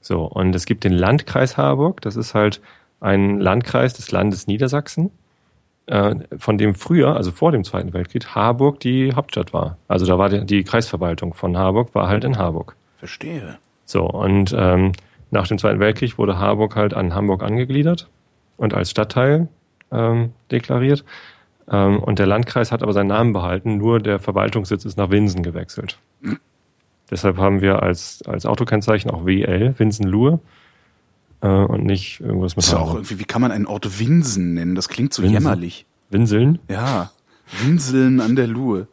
[0.00, 2.00] So, und es gibt den Landkreis Harburg.
[2.02, 2.60] Das ist halt
[3.00, 5.10] ein Landkreis des Landes Niedersachsen,
[5.86, 9.76] äh, von dem früher, also vor dem Zweiten Weltkrieg, Harburg die Hauptstadt war.
[9.88, 12.76] Also da war die, die Kreisverwaltung von Harburg, war halt in Harburg.
[12.98, 13.58] Verstehe.
[13.84, 14.92] So, und ähm,
[15.30, 18.08] nach dem Zweiten Weltkrieg wurde Harburg halt an Hamburg angegliedert
[18.56, 19.48] und als Stadtteil
[19.90, 21.04] ähm, deklariert.
[21.70, 25.42] Ähm, und der Landkreis hat aber seinen Namen behalten, nur der Verwaltungssitz ist nach Winsen
[25.42, 25.98] gewechselt.
[27.10, 30.40] Deshalb haben wir als, als Autokennzeichen auch WL, Winsen-Luhe,
[31.40, 34.54] äh, und nicht irgendwas mit das ist auch irgendwie, Wie kann man einen Ort Winsen
[34.54, 34.74] nennen?
[34.74, 35.34] Das klingt so Winsen?
[35.34, 35.86] jämmerlich.
[36.10, 36.58] Winseln?
[36.68, 37.10] Ja,
[37.62, 38.88] Winseln an der Luhe.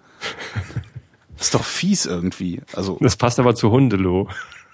[1.38, 2.62] Das ist doch fies irgendwie.
[2.74, 4.30] Also, das passt aber zu Hundeloh.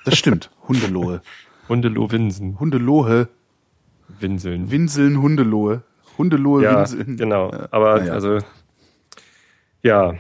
[0.06, 1.22] Das stimmt, Hundelohe.
[1.72, 2.60] Hundeloh-Winsen.
[2.60, 3.30] Hundelohe.
[4.20, 4.70] Winseln.
[4.72, 5.84] Winseln, Hundelohe.
[6.18, 7.18] Hundelohe, ja, Winseln.
[7.18, 8.14] Genau, aber ja.
[8.14, 8.40] also
[9.82, 10.14] ja,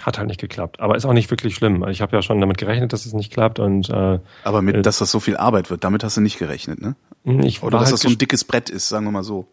[0.00, 0.80] hat halt nicht geklappt.
[0.80, 1.86] Aber ist auch nicht wirklich schlimm.
[1.88, 4.82] Ich habe ja schon damit gerechnet, dass es nicht klappt und äh, Aber mit, äh,
[4.82, 6.96] dass das so viel Arbeit wird, damit hast du nicht gerechnet, ne?
[7.24, 9.46] Ich Oder dass halt das so ein dickes Brett ist, sagen wir mal so.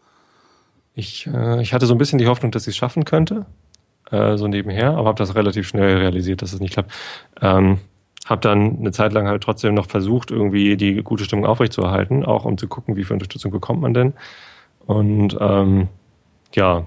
[0.94, 3.46] Ich, äh, ich hatte so ein bisschen die Hoffnung, dass ich es schaffen könnte,
[4.10, 6.92] äh, so nebenher, aber habe das relativ schnell realisiert, dass es nicht klappt.
[7.40, 7.78] Ähm,
[8.26, 12.44] habe dann eine Zeit lang halt trotzdem noch versucht, irgendwie die gute Stimmung aufrechtzuerhalten, auch
[12.44, 14.12] um zu gucken, wie viel Unterstützung bekommt man denn.
[14.84, 15.88] Und ähm,
[16.54, 16.86] ja,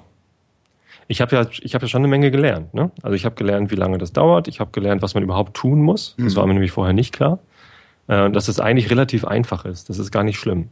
[1.08, 2.74] ich habe ja, ich habe ja schon eine Menge gelernt.
[2.74, 2.92] Ne?
[3.02, 4.48] Also ich habe gelernt, wie lange das dauert.
[4.48, 6.16] Ich habe gelernt, was man überhaupt tun muss.
[6.18, 6.38] Das mhm.
[6.38, 7.40] war mir nämlich vorher nicht klar.
[8.08, 9.90] Äh, dass es eigentlich relativ einfach ist.
[9.90, 10.70] Das ist gar nicht schlimm.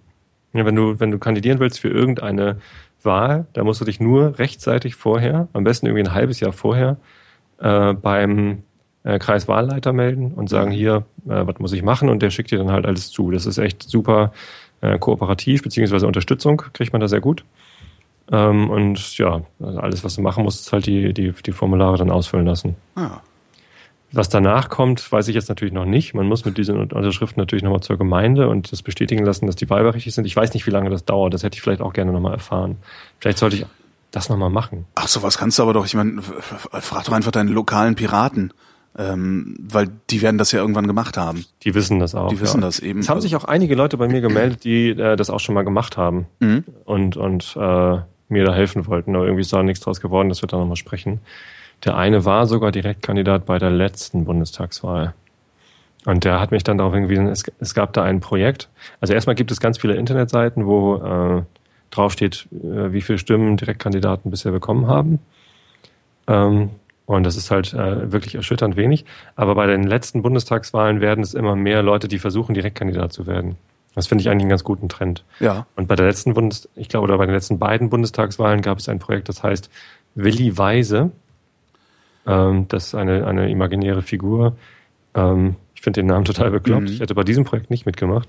[0.54, 2.58] Ja, wenn du, wenn du kandidieren willst für irgendeine
[3.04, 6.98] Wahl, da musst du dich nur rechtzeitig vorher, am besten irgendwie ein halbes Jahr vorher,
[7.60, 8.64] äh, beim
[9.04, 12.10] äh, Kreiswahlleiter melden und sagen, hier, äh, was muss ich machen?
[12.10, 13.32] Und der schickt dir dann halt alles zu.
[13.32, 14.32] Das ist echt super
[14.82, 17.44] äh, kooperativ, beziehungsweise Unterstützung kriegt man da sehr gut.
[18.32, 21.98] Ähm, und ja, also alles, was du machen musst, ist halt die, die, die Formulare
[21.98, 22.76] dann ausfüllen lassen.
[22.96, 23.22] Ah.
[24.12, 26.14] Was danach kommt, weiß ich jetzt natürlich noch nicht.
[26.14, 29.70] Man muss mit diesen Unterschriften natürlich nochmal zur Gemeinde und das bestätigen lassen, dass die
[29.70, 30.26] wahlberechtigt sind.
[30.26, 31.34] Ich weiß nicht, wie lange das dauert.
[31.34, 32.78] Das hätte ich vielleicht auch gerne nochmal erfahren.
[33.20, 33.66] Vielleicht sollte ich
[34.12, 34.86] das nochmal machen.
[34.96, 35.86] Ach, sowas kannst du aber doch.
[35.86, 38.54] Ich meine, frag doch einfach deinen lokalen Piraten.
[39.00, 41.46] Ähm, weil die werden das ja irgendwann gemacht haben.
[41.64, 42.30] Die wissen das auch.
[42.30, 42.68] Die wissen ja.
[42.68, 43.00] das eben.
[43.00, 45.64] Es haben sich auch einige Leute bei mir gemeldet, die äh, das auch schon mal
[45.64, 46.64] gemacht haben mhm.
[46.86, 49.16] und, und äh, mir da helfen wollten.
[49.16, 51.20] Aber irgendwie ist da nichts draus geworden, dass wir da nochmal sprechen.
[51.86, 55.14] Der eine war sogar Direktkandidat bei der letzten Bundestagswahl.
[56.06, 58.70] Und der hat mich dann darauf hingewiesen, es, es gab da ein Projekt.
[59.02, 61.44] Also erstmal gibt es ganz viele Internetseiten, wo äh,
[61.92, 65.20] draufsteht, äh, wie viele Stimmen Direktkandidaten bisher bekommen haben.
[66.28, 66.70] Ähm,
[67.08, 69.06] Und das ist halt äh, wirklich erschütternd wenig.
[69.38, 73.56] Aber bei den letzten Bundestagswahlen werden es immer mehr Leute, die versuchen, Direktkandidat zu werden.
[73.96, 75.24] Das finde ich eigentlich einen ganz guten Trend.
[75.40, 75.66] Ja.
[75.78, 78.90] Und bei der letzten Bundes, ich glaube, oder bei den letzten beiden Bundestagswahlen gab es
[78.90, 79.70] ein Projekt, das heißt
[80.16, 81.12] Willi Weise.
[82.28, 84.58] Ähm, das ist eine, eine imaginäre Figur.
[85.16, 86.84] Ähm, ich finde den Namen total bekloppt.
[86.84, 86.88] Mhm.
[86.88, 88.28] Ich hätte bei diesem Projekt nicht mitgemacht.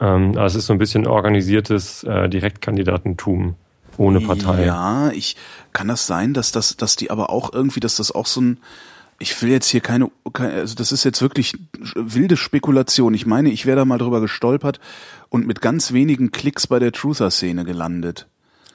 [0.00, 3.54] Ähm, aber es ist so ein bisschen organisiertes äh, Direktkandidatentum
[3.98, 4.64] ohne Partei.
[4.64, 5.36] Ja, ich
[5.72, 8.58] kann das sein, dass das, dass die aber auch irgendwie, dass das auch so ein,
[9.18, 11.54] ich will jetzt hier keine, keine, also das ist jetzt wirklich
[11.94, 13.14] wilde Spekulation.
[13.14, 14.80] Ich meine, ich wäre da mal drüber gestolpert
[15.28, 18.26] und mit ganz wenigen Klicks bei der Truther-Szene gelandet.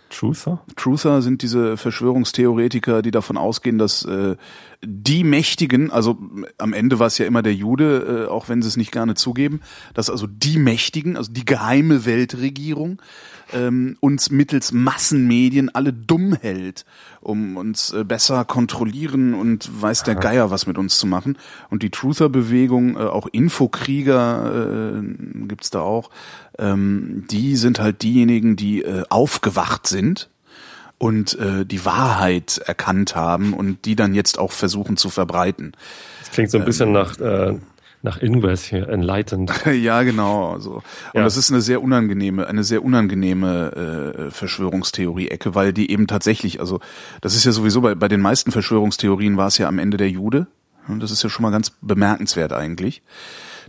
[0.09, 0.59] Truther?
[0.76, 4.36] Truther sind diese Verschwörungstheoretiker, die davon ausgehen, dass äh,
[4.84, 6.17] die Mächtigen, also
[6.57, 9.15] am Ende war es ja immer der Jude, äh, auch wenn sie es nicht gerne
[9.15, 9.61] zugeben,
[9.93, 13.01] dass also die Mächtigen, also die geheime Weltregierung,
[13.54, 16.86] ähm, uns mittels Massenmedien alle dumm hält,
[17.22, 21.38] um uns äh, besser kontrollieren und weiß der Geier was mit uns zu machen.
[21.70, 26.10] Und die Truther-Bewegung, äh, auch Infokrieger äh, gibt's da auch,
[26.58, 30.30] ähm, die sind halt diejenigen, die äh, aufgewacht sind
[31.00, 35.72] und äh, die Wahrheit erkannt haben und die dann jetzt auch versuchen zu verbreiten.
[36.20, 37.56] Das klingt so ein bisschen ähm, nach äh,
[38.02, 39.52] nach Ingress hier, Enlightened.
[39.82, 40.58] ja, genau.
[40.60, 40.76] So.
[40.76, 40.84] Und
[41.14, 41.24] ja.
[41.24, 46.80] das ist eine sehr unangenehme, eine sehr unangenehme äh, Verschwörungstheorie-Ecke, weil die eben tatsächlich, also
[47.22, 50.10] das ist ja sowieso bei, bei den meisten Verschwörungstheorien war es ja am Ende der
[50.10, 50.47] Jude.
[50.88, 53.04] Und das ist ja schon mal ganz bemerkenswert eigentlich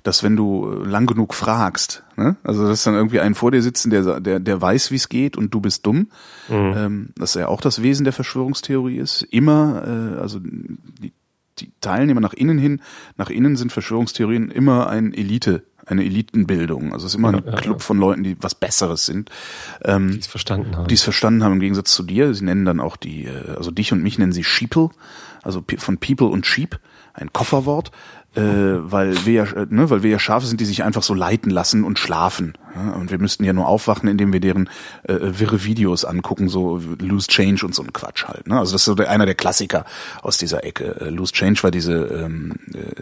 [0.02, 2.36] dass wenn du lang genug fragst, ne?
[2.42, 5.36] also dass dann irgendwie ein vor dir sitzen, der der der weiß, wie es geht
[5.36, 6.10] und du bist dumm,
[6.48, 6.74] mhm.
[6.76, 9.22] ähm, dass ja auch das Wesen der Verschwörungstheorie ist.
[9.22, 11.12] Immer, äh, also die,
[11.60, 12.80] die Teilnehmer nach innen hin,
[13.16, 16.92] nach innen sind Verschwörungstheorien immer ein Elite, eine Elitenbildung.
[16.92, 17.84] Also es ist immer ein ja, Club ja.
[17.84, 19.30] von Leuten, die was Besseres sind.
[19.84, 20.88] Ähm, die es verstanden haben.
[20.88, 22.34] Die es verstanden haben im Gegensatz zu dir.
[22.34, 24.90] Sie nennen dann auch die, äh, also dich und mich nennen sie Sheeple,
[25.42, 26.78] also von People und Sheep,
[27.14, 27.90] ein Kofferwort
[28.36, 31.14] äh, weil wir ja, äh, ne, weil wir ja Schafe sind, die sich einfach so
[31.14, 32.54] leiten lassen und schlafen.
[32.76, 32.92] Ja?
[32.92, 34.68] Und wir müssten ja nur aufwachen, indem wir deren
[35.02, 38.46] äh, wirre Videos angucken, so Loose Change und so ein Quatsch halt.
[38.46, 38.58] Ne?
[38.58, 39.84] Also das ist so der, einer der Klassiker
[40.22, 41.00] aus dieser Ecke.
[41.00, 42.54] Äh, Loose Change war diese ähm,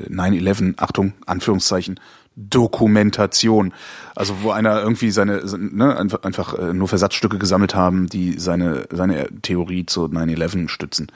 [0.09, 2.01] 9-11, äh, Achtung, Anführungszeichen,
[2.35, 3.75] Dokumentation.
[4.15, 8.87] Also wo einer irgendwie seine, ne, einfach, einfach äh, nur Versatzstücke gesammelt haben, die seine,
[8.91, 11.09] seine Theorie zu 9-11 stützen.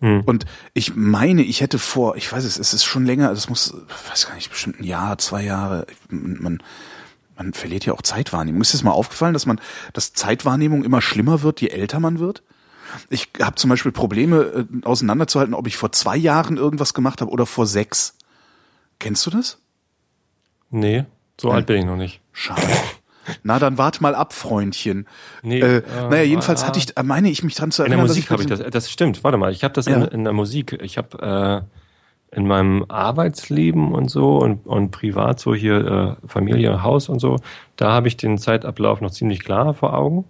[0.00, 0.22] Mhm.
[0.24, 3.74] Und ich meine, ich hätte vor, ich weiß es, es ist schon länger, es muss,
[4.08, 6.62] weiß gar nicht, bestimmt ein Jahr, zwei Jahre, man,
[7.36, 8.60] man verliert ja auch Zeitwahrnehmung.
[8.60, 9.60] Ist es mal aufgefallen, dass man,
[9.92, 12.42] dass Zeitwahrnehmung immer schlimmer wird, je älter man wird?
[13.08, 17.30] Ich habe zum Beispiel Probleme äh, auseinanderzuhalten, ob ich vor zwei Jahren irgendwas gemacht habe
[17.30, 18.16] oder vor sechs.
[18.98, 19.58] Kennst du das?
[20.70, 21.04] Nee,
[21.40, 21.56] so hm.
[21.56, 22.20] alt bin ich noch nicht.
[22.32, 22.62] Schade.
[23.42, 25.06] Na, dann wart mal ab, Freundchen.
[25.42, 28.00] Nee, äh, äh, naja, jedenfalls äh, hatte ich, äh, meine ich mich dran zu erinnern.
[28.00, 29.96] In der Musik habe ich das, das stimmt, warte mal, ich habe das ja.
[29.96, 31.64] in, in, der Musik, ich habe
[32.32, 37.18] äh, in meinem Arbeitsleben und so und, und privat so hier äh, Familie, Haus und
[37.18, 37.36] so,
[37.76, 40.24] da habe ich den Zeitablauf noch ziemlich klar vor Augen.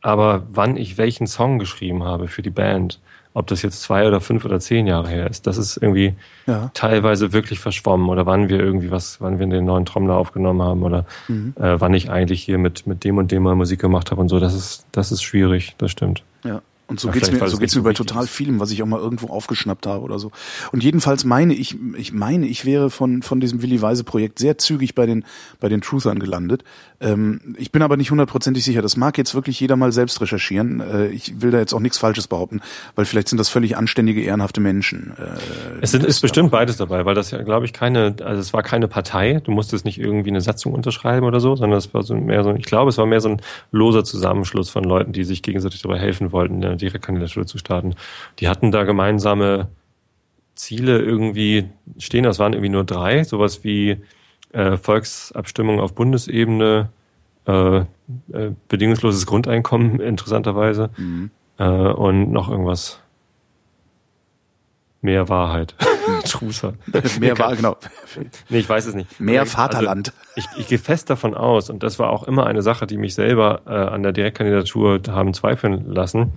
[0.00, 3.00] Aber wann ich welchen Song geschrieben habe für die Band,
[3.34, 5.46] ob das jetzt zwei oder fünf oder zehn Jahre her ist.
[5.46, 6.14] Das ist irgendwie
[6.46, 6.70] ja.
[6.74, 10.82] teilweise wirklich verschwommen oder wann wir irgendwie was, wann wir den neuen Trommler aufgenommen haben
[10.82, 11.54] oder mhm.
[11.56, 14.28] äh, wann ich eigentlich hier mit, mit dem und dem mal Musik gemacht habe und
[14.28, 14.40] so.
[14.40, 16.24] Das ist, das ist schwierig, das stimmt.
[16.44, 16.62] Ja.
[16.88, 18.98] Und so ja, geht's mir, so geht's mir bei total vielem, was ich auch mal
[18.98, 20.32] irgendwo aufgeschnappt habe oder so.
[20.72, 24.56] Und jedenfalls meine ich, ich meine, ich wäre von von diesem Willi Weise Projekt sehr
[24.56, 25.24] zügig bei den
[25.60, 26.64] bei den Truthern gelandet.
[27.00, 28.82] Ähm, ich bin aber nicht hundertprozentig sicher.
[28.82, 30.80] Das mag jetzt wirklich jeder mal selbst recherchieren.
[30.80, 32.60] Äh, ich will da jetzt auch nichts Falsches behaupten,
[32.96, 35.12] weil vielleicht sind das völlig anständige, ehrenhafte Menschen.
[35.18, 38.52] Äh, es sind, ist bestimmt beides dabei, weil das ja, glaube ich, keine, also es
[38.52, 39.40] war keine Partei.
[39.44, 42.52] Du musstest nicht irgendwie eine Satzung unterschreiben oder so, sondern es war so mehr so,
[42.54, 45.98] ich glaube, es war mehr so ein loser Zusammenschluss von Leuten, die sich gegenseitig dabei
[45.98, 47.94] helfen wollten, Direktkandidatur zu starten.
[48.38, 49.68] Die hatten da gemeinsame
[50.54, 51.68] Ziele irgendwie
[51.98, 53.98] stehen, das waren irgendwie nur drei, sowas wie
[54.52, 56.90] äh, Volksabstimmung auf Bundesebene,
[57.46, 57.84] äh, äh,
[58.68, 61.30] bedingungsloses Grundeinkommen, interessanterweise, mhm.
[61.58, 63.00] äh, und noch irgendwas.
[65.00, 65.74] Mehr Wahrheit.
[66.24, 66.74] Truser.
[67.20, 67.76] Mehr Wahrheit, genau.
[68.48, 69.20] Nee, ich weiß es nicht.
[69.20, 70.12] Mehr also, Vaterland.
[70.34, 73.14] Ich, ich gehe fest davon aus, und das war auch immer eine Sache, die mich
[73.14, 76.32] selber äh, an der Direktkandidatur haben zweifeln lassen,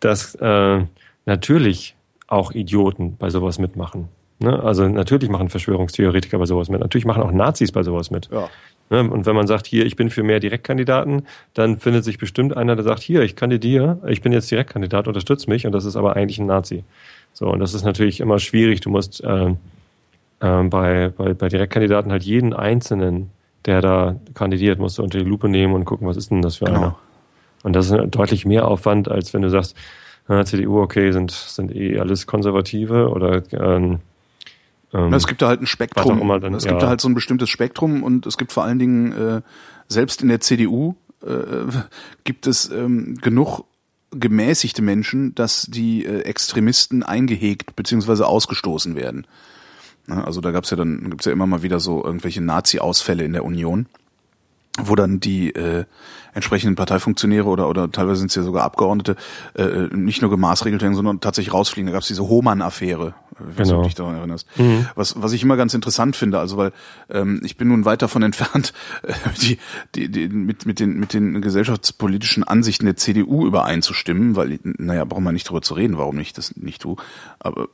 [0.00, 0.84] dass äh,
[1.24, 1.96] natürlich
[2.26, 4.08] auch Idioten bei sowas mitmachen.
[4.38, 4.62] Ne?
[4.62, 6.80] Also natürlich machen Verschwörungstheoretiker bei sowas mit.
[6.80, 8.28] Natürlich machen auch Nazis bei sowas mit.
[8.30, 8.48] Ja.
[8.90, 9.08] Ne?
[9.10, 12.76] Und wenn man sagt, hier, ich bin für mehr Direktkandidaten, dann findet sich bestimmt einer,
[12.76, 15.66] der sagt, hier, ich kandidiere, ich bin jetzt Direktkandidat, unterstützt mich.
[15.66, 16.84] Und das ist aber eigentlich ein Nazi.
[17.34, 18.80] So, und das ist natürlich immer schwierig.
[18.80, 19.54] Du musst äh,
[20.40, 23.30] äh, bei, bei, bei Direktkandidaten halt jeden Einzelnen,
[23.66, 26.56] der da kandidiert, musst du unter die Lupe nehmen und gucken, was ist denn das
[26.56, 26.78] für genau.
[26.78, 26.98] einer.
[27.64, 29.76] Und das ist deutlich mehr Aufwand, als wenn du sagst,
[30.28, 34.00] äh, CDU, okay, sind, sind eh alles Konservative oder ähm,
[34.92, 36.28] ähm, es gibt da halt ein Spektrum.
[36.40, 36.80] Dann, es gibt ja.
[36.80, 39.42] da halt so ein bestimmtes Spektrum und es gibt vor allen Dingen, äh,
[39.88, 41.28] selbst in der CDU äh,
[42.24, 43.64] gibt es ähm, genug
[44.18, 49.26] gemäßigte Menschen, dass die äh, Extremisten eingehegt beziehungsweise ausgestoßen werden.
[50.06, 53.44] Also da gab's ja dann gibt's ja immer mal wieder so irgendwelche Nazi-Ausfälle in der
[53.44, 53.86] Union
[54.78, 55.84] wo dann die äh,
[56.32, 59.14] entsprechenden Parteifunktionäre oder oder teilweise sind es ja sogar Abgeordnete
[59.56, 61.86] äh, äh nicht nur gemaßregelt werden, sondern tatsächlich rausfliegen.
[61.86, 63.78] Da gab es diese Hohmann-Affäre, wenn genau.
[63.78, 64.46] du dich daran erinnerst.
[64.56, 64.86] Mhm.
[64.94, 66.72] Was was ich immer ganz interessant finde, also weil
[67.10, 68.72] ähm, ich bin nun weit davon entfernt,
[69.02, 69.58] äh, die,
[69.94, 75.24] die, die mit mit den mit den gesellschaftspolitischen Ansichten der CDU übereinzustimmen, weil naja, brauchen
[75.24, 76.96] wir nicht drüber zu reden, warum ich das nicht tue.
[77.38, 77.68] Aber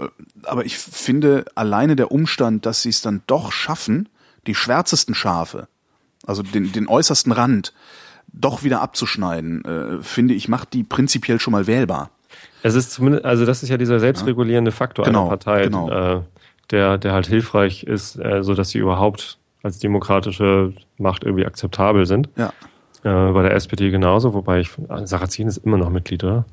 [0.44, 4.08] aber ich finde alleine der Umstand, dass sie es dann doch schaffen,
[4.46, 5.68] die schwärzesten Schafe
[6.26, 7.72] also den, den äußersten Rand,
[8.32, 12.10] doch wieder abzuschneiden, äh, finde ich, macht die prinzipiell schon mal wählbar.
[12.62, 15.90] Es ist zumindest, also das ist ja dieser selbstregulierende Faktor genau, einer Partei, genau.
[15.90, 16.20] äh,
[16.70, 22.06] der, der halt hilfreich ist, äh, so dass sie überhaupt als demokratische Macht irgendwie akzeptabel
[22.06, 22.28] sind.
[22.36, 22.52] Ja.
[23.02, 24.70] Äh, bei der SPD genauso, wobei ich
[25.04, 26.44] Sarrazin ist immer noch Mitglied, oder?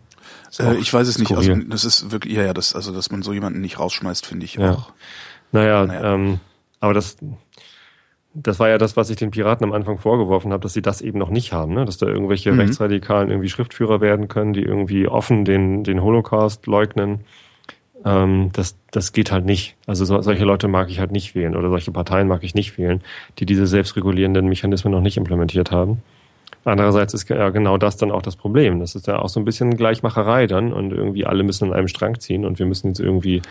[0.60, 1.32] Äh, ich weiß es nicht.
[1.32, 4.46] Also das ist wirklich, ja, ja, das, also dass man so jemanden nicht rausschmeißt, finde
[4.46, 4.74] ich ja.
[4.74, 4.94] auch.
[5.52, 6.14] Naja, naja.
[6.14, 6.40] Ähm,
[6.80, 7.18] aber das
[8.44, 11.02] das war ja das, was ich den Piraten am Anfang vorgeworfen habe, dass sie das
[11.02, 11.86] eben noch nicht haben, ne?
[11.86, 12.60] dass da irgendwelche mhm.
[12.60, 17.22] Rechtsradikalen irgendwie Schriftführer werden können, die irgendwie offen den, den Holocaust leugnen.
[18.06, 19.76] Ähm, das, das geht halt nicht.
[19.88, 22.78] Also so, solche Leute mag ich halt nicht wählen oder solche Parteien mag ich nicht
[22.78, 23.02] wählen,
[23.40, 26.04] die diese selbstregulierenden Mechanismen noch nicht implementiert haben.
[26.64, 28.80] Andererseits ist ja genau das dann auch das Problem.
[28.80, 31.88] Das ist ja auch so ein bisschen Gleichmacherei dann und irgendwie alle müssen an einem
[31.88, 33.42] Strang ziehen und wir müssen jetzt irgendwie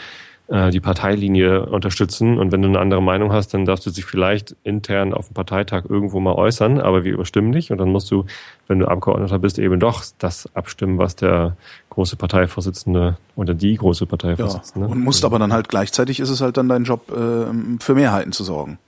[0.49, 2.39] die Parteilinie unterstützen.
[2.39, 5.35] Und wenn du eine andere Meinung hast, dann darfst du dich vielleicht intern auf dem
[5.35, 7.73] Parteitag irgendwo mal äußern, aber wir überstimmen dich.
[7.73, 8.27] Und dann musst du,
[8.69, 11.57] wenn du Abgeordneter bist, eben doch das abstimmen, was der
[11.91, 14.87] große Parteivorsitzende oder die große Parteivorsitzende.
[14.87, 17.95] Ja, und musst aber dann halt gleichzeitig ist es halt dann dein Job, äh, für
[17.95, 18.79] Mehrheiten zu sorgen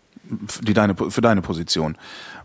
[0.63, 1.97] die deine, für deine Position.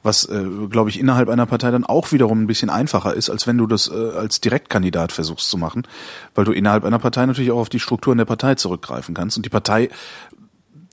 [0.02, 3.48] Was, äh, glaube ich, innerhalb einer Partei dann auch wiederum ein bisschen einfacher ist, als
[3.48, 5.88] wenn du das äh, als Direktkandidat versuchst zu machen,
[6.36, 9.46] weil du innerhalb einer Partei natürlich auch auf die Strukturen der Partei zurückgreifen kannst und
[9.46, 9.90] die Partei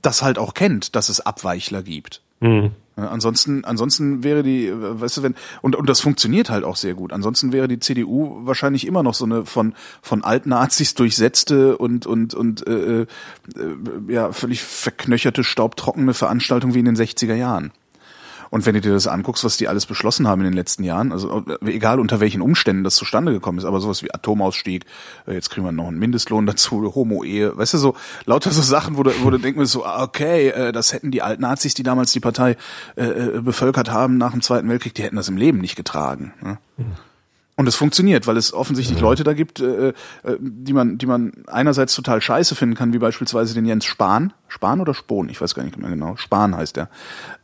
[0.02, 2.22] das halt auch kennt, dass es Abweichler gibt.
[2.40, 2.72] Mhm.
[3.08, 7.12] Ansonsten, ansonsten wäre die, weißt du, wenn, und, und das funktioniert halt auch sehr gut.
[7.12, 12.34] Ansonsten wäre die CDU wahrscheinlich immer noch so eine von, von Altnazis durchsetzte und, und,
[12.34, 13.06] und, äh, äh,
[14.08, 17.72] ja, völlig verknöcherte, staubtrockene Veranstaltung wie in den 60er Jahren.
[18.50, 21.12] Und wenn du dir das anguckst, was die alles beschlossen haben in den letzten Jahren,
[21.12, 24.84] also egal unter welchen Umständen das zustande gekommen ist, aber sowas wie Atomausstieg,
[25.26, 27.96] äh, jetzt kriegen wir noch einen Mindestlohn dazu, Homo-Ehe, weißt du, so
[28.26, 31.22] lauter so Sachen, wo du, wo du denkst so, ah, okay, äh, das hätten die
[31.22, 32.56] alten Nazis, die damals die Partei
[32.96, 36.32] äh, äh, bevölkert haben nach dem Zweiten Weltkrieg, die hätten das im Leben nicht getragen.
[36.42, 36.58] Ne?
[36.76, 36.96] Mhm.
[37.60, 39.04] Und es funktioniert, weil es offensichtlich ja.
[39.04, 39.92] Leute da gibt, äh, äh,
[40.40, 44.32] die man, die man einerseits total scheiße finden kann, wie beispielsweise den Jens Spahn.
[44.48, 45.28] Spahn oder Spohn?
[45.28, 46.16] Ich weiß gar nicht mehr genau.
[46.16, 46.88] Spahn heißt der.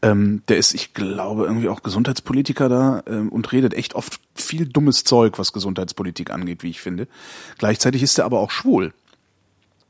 [0.01, 4.65] Ähm, der ist, ich glaube, irgendwie auch Gesundheitspolitiker da ähm, und redet echt oft viel
[4.65, 7.09] dummes Zeug, was Gesundheitspolitik angeht, wie ich finde.
[7.59, 8.95] Gleichzeitig ist er aber auch schwul.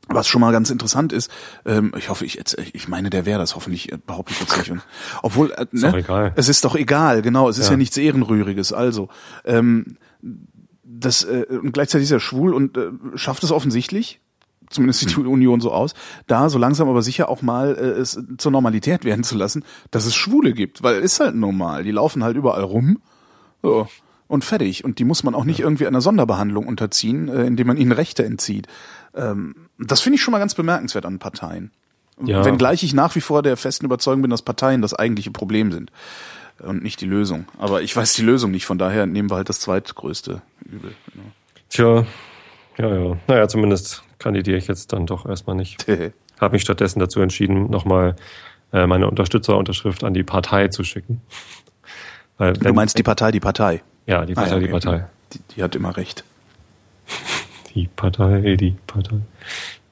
[0.09, 1.31] Was schon mal ganz interessant ist,
[1.65, 2.37] ähm, ich hoffe, ich,
[2.73, 4.71] ich meine, der wäre das hoffentlich, äh, behaupte ich jetzt nicht.
[4.71, 4.81] Und,
[5.23, 8.73] obwohl, äh, ne, es ist doch egal, genau, es ist ja, ja nichts Ehrenrühriges.
[8.73, 9.07] Also,
[9.45, 9.95] ähm,
[10.83, 14.19] das äh, und gleichzeitig ist er schwul und äh, schafft es offensichtlich,
[14.69, 15.25] zumindest sieht die.
[15.25, 15.93] Union so aus,
[16.27, 20.05] da so langsam aber sicher auch mal äh, es zur Normalität werden zu lassen, dass
[20.05, 22.99] es Schwule gibt, weil es ist halt normal, die laufen halt überall rum.
[23.61, 23.87] So.
[24.29, 24.83] Und fertig.
[24.83, 28.25] Und die muss man auch nicht irgendwie einer Sonderbehandlung unterziehen, äh, indem man ihnen Rechte
[28.25, 28.67] entzieht.
[29.15, 31.71] Ähm, das finde ich schon mal ganz bemerkenswert an Parteien.
[32.25, 32.43] Ja.
[32.43, 35.91] Wenngleich ich nach wie vor der festen Überzeugung bin, dass Parteien das eigentliche Problem sind
[36.61, 37.45] und nicht die Lösung.
[37.57, 40.93] Aber ich weiß die Lösung nicht, von daher nehmen wir halt das zweitgrößte Übel.
[41.13, 41.25] Genau.
[41.69, 42.05] Tja,
[42.77, 43.17] ja, ja.
[43.27, 45.85] Naja, zumindest kandidiere ich jetzt dann doch erstmal nicht.
[46.39, 48.15] Habe mich stattdessen dazu entschieden, nochmal
[48.71, 51.21] äh, meine Unterstützerunterschrift an die Partei zu schicken.
[52.37, 53.81] Weil, du meinst die Partei, die Partei?
[54.05, 55.07] Ja, die Partei, ah, ja, die Partei.
[55.33, 56.23] Die, die, hat immer recht.
[57.73, 59.17] Die Partei, die Partei.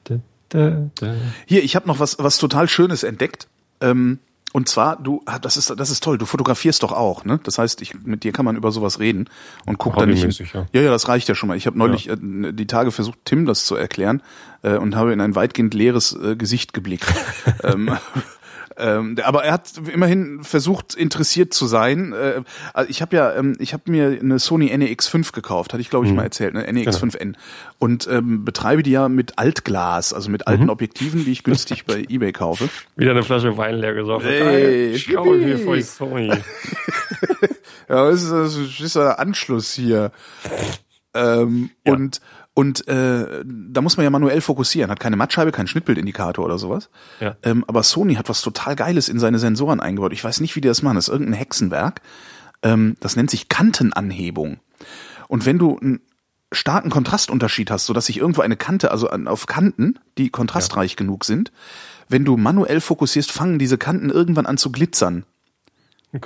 [0.04, 0.14] Da,
[0.50, 1.14] da, da.
[1.46, 3.48] Hier, ich habe noch was, was total Schönes entdeckt.
[3.80, 4.20] Ähm,
[4.56, 7.38] und zwar, du, ah, das ist, das ist toll, du fotografierst doch auch, ne?
[7.42, 9.28] Das heißt, ich, mit dir kann man über sowas reden
[9.66, 10.40] und guck dann nicht.
[10.54, 10.66] Ja.
[10.72, 11.58] ja, ja, das reicht ja schon mal.
[11.58, 12.14] Ich habe neulich ja.
[12.14, 14.22] äh, die Tage versucht, Tim das zu erklären
[14.62, 17.04] äh, und habe in ein weitgehend leeres äh, Gesicht geblickt.
[17.64, 17.98] ähm,
[18.78, 22.12] ähm, aber er hat immerhin versucht, interessiert zu sein.
[22.12, 22.42] Äh,
[22.74, 26.04] also ich habe ja, ähm, ich habe mir eine Sony NEX5 gekauft, hatte ich glaube
[26.04, 26.18] ich mhm.
[26.18, 27.18] mal erzählt, eine NEX5N.
[27.18, 27.38] Genau.
[27.78, 30.70] Und ähm, betreibe die ja mit Altglas, also mit alten mhm.
[30.70, 32.68] Objektiven, die ich günstig bei Ebay kaufe.
[32.96, 34.28] Wieder eine Flasche Wein leer gesoffen.
[34.28, 36.28] Hey, Schau mir vor Sony.
[37.88, 40.12] ja, das ist, das ist der Anschluss hier.
[41.14, 41.92] Ähm, ja.
[41.94, 42.20] Und
[42.58, 44.90] Und äh, da muss man ja manuell fokussieren.
[44.90, 46.88] Hat keine Mattscheibe, keinen Schnittbildindikator oder sowas.
[47.20, 47.36] Ja.
[47.42, 50.14] Ähm, aber Sony hat was total Geiles in seine Sensoren eingebaut.
[50.14, 50.94] Ich weiß nicht, wie die das machen.
[50.94, 52.00] Das ist irgendein Hexenwerk.
[52.62, 54.58] Ähm, das nennt sich Kantenanhebung.
[55.28, 56.00] Und wenn du einen
[56.50, 61.26] starken Kontrastunterschied hast, sodass sich irgendwo eine Kante, also an, auf Kanten, die kontrastreich genug
[61.26, 61.52] sind,
[62.08, 65.26] wenn du manuell fokussierst, fangen diese Kanten irgendwann an zu glitzern.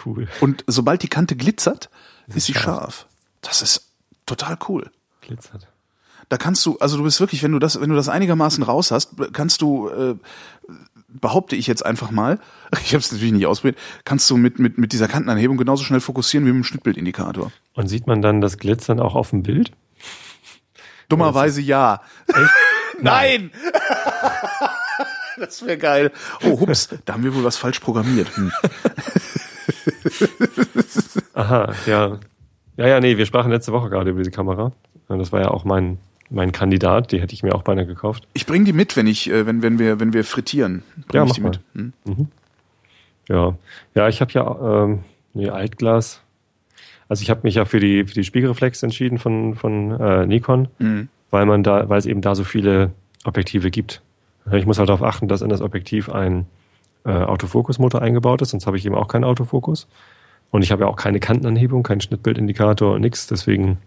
[0.07, 0.29] Cool.
[0.41, 1.91] Und sobald die Kante glitzert,
[2.29, 2.65] ist sie scharf.
[2.65, 3.07] scharf.
[3.41, 3.91] Das ist
[4.27, 4.93] total cool.
[5.23, 5.67] Glitzert.
[6.31, 8.93] Da kannst du, also du bist wirklich, wenn du das, wenn du das einigermaßen raus
[8.93, 10.15] hast, kannst du, äh,
[11.09, 12.39] behaupte ich jetzt einfach mal,
[12.85, 16.01] ich habe es natürlich nicht ausprobiert, kannst du mit, mit, mit dieser Kantenanhebung genauso schnell
[16.01, 17.51] fokussieren wie mit dem Schnittbildindikator.
[17.75, 19.73] Und sieht man dann das Glitzern auch auf dem Bild?
[21.09, 22.01] Dummerweise ja.
[23.01, 23.51] Nein!
[25.37, 26.13] das wäre geil.
[26.45, 28.29] Oh, hups, da haben wir wohl was falsch programmiert.
[28.37, 28.53] Hm.
[31.35, 32.21] Aha, ja.
[32.77, 34.71] Ja, ja, nee, wir sprachen letzte Woche gerade über diese Kamera.
[35.09, 35.99] Und Das war ja auch mein,
[36.31, 38.27] mein Kandidat, die hätte ich mir auch beinahe gekauft.
[38.35, 40.83] Ich bring die mit, wenn ich, äh, wenn, wenn wir, wenn wir frittieren.
[41.09, 41.51] Bring Ja, ich mach die mal.
[41.75, 41.93] mit.
[42.17, 42.29] Hm?
[43.29, 43.55] Ja,
[43.95, 45.01] ja, ich habe ja ähm,
[45.35, 46.21] nee, Altglas.
[47.09, 50.69] Also ich habe mich ja für die für die Spiegelreflex entschieden von von äh, Nikon,
[50.79, 51.09] Mhm.
[51.31, 52.93] weil man da, weil es eben da so viele
[53.25, 54.03] Objektive gibt.
[54.53, 56.47] Ich muss halt darauf achten, dass in das Objektiv ein
[57.05, 59.87] äh, Autofokusmotor eingebaut ist, sonst habe ich eben auch keinen Autofokus.
[60.51, 63.27] Und ich habe ja auch keine Kantenanhebung, keinen Schnittbildindikator nichts.
[63.29, 63.79] Deswegen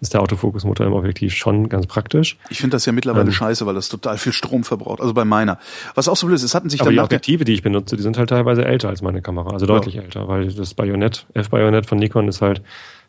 [0.00, 2.36] ist der Autofokusmotor im Objektiv schon ganz praktisch.
[2.50, 3.32] Ich finde das ja mittlerweile Ähm.
[3.32, 5.00] scheiße, weil das total viel Strom verbraucht.
[5.00, 5.58] Also bei meiner.
[5.94, 8.02] Was auch so blöd ist, es hatten sich dann die Objektive, die ich benutze, die
[8.02, 11.98] sind halt teilweise älter als meine Kamera, also deutlich älter, weil das Bajonett, F-Bajonett von
[11.98, 12.62] Nikon ist halt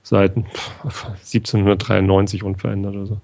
[0.04, 3.22] seit pff, 1793 unverändert oder so.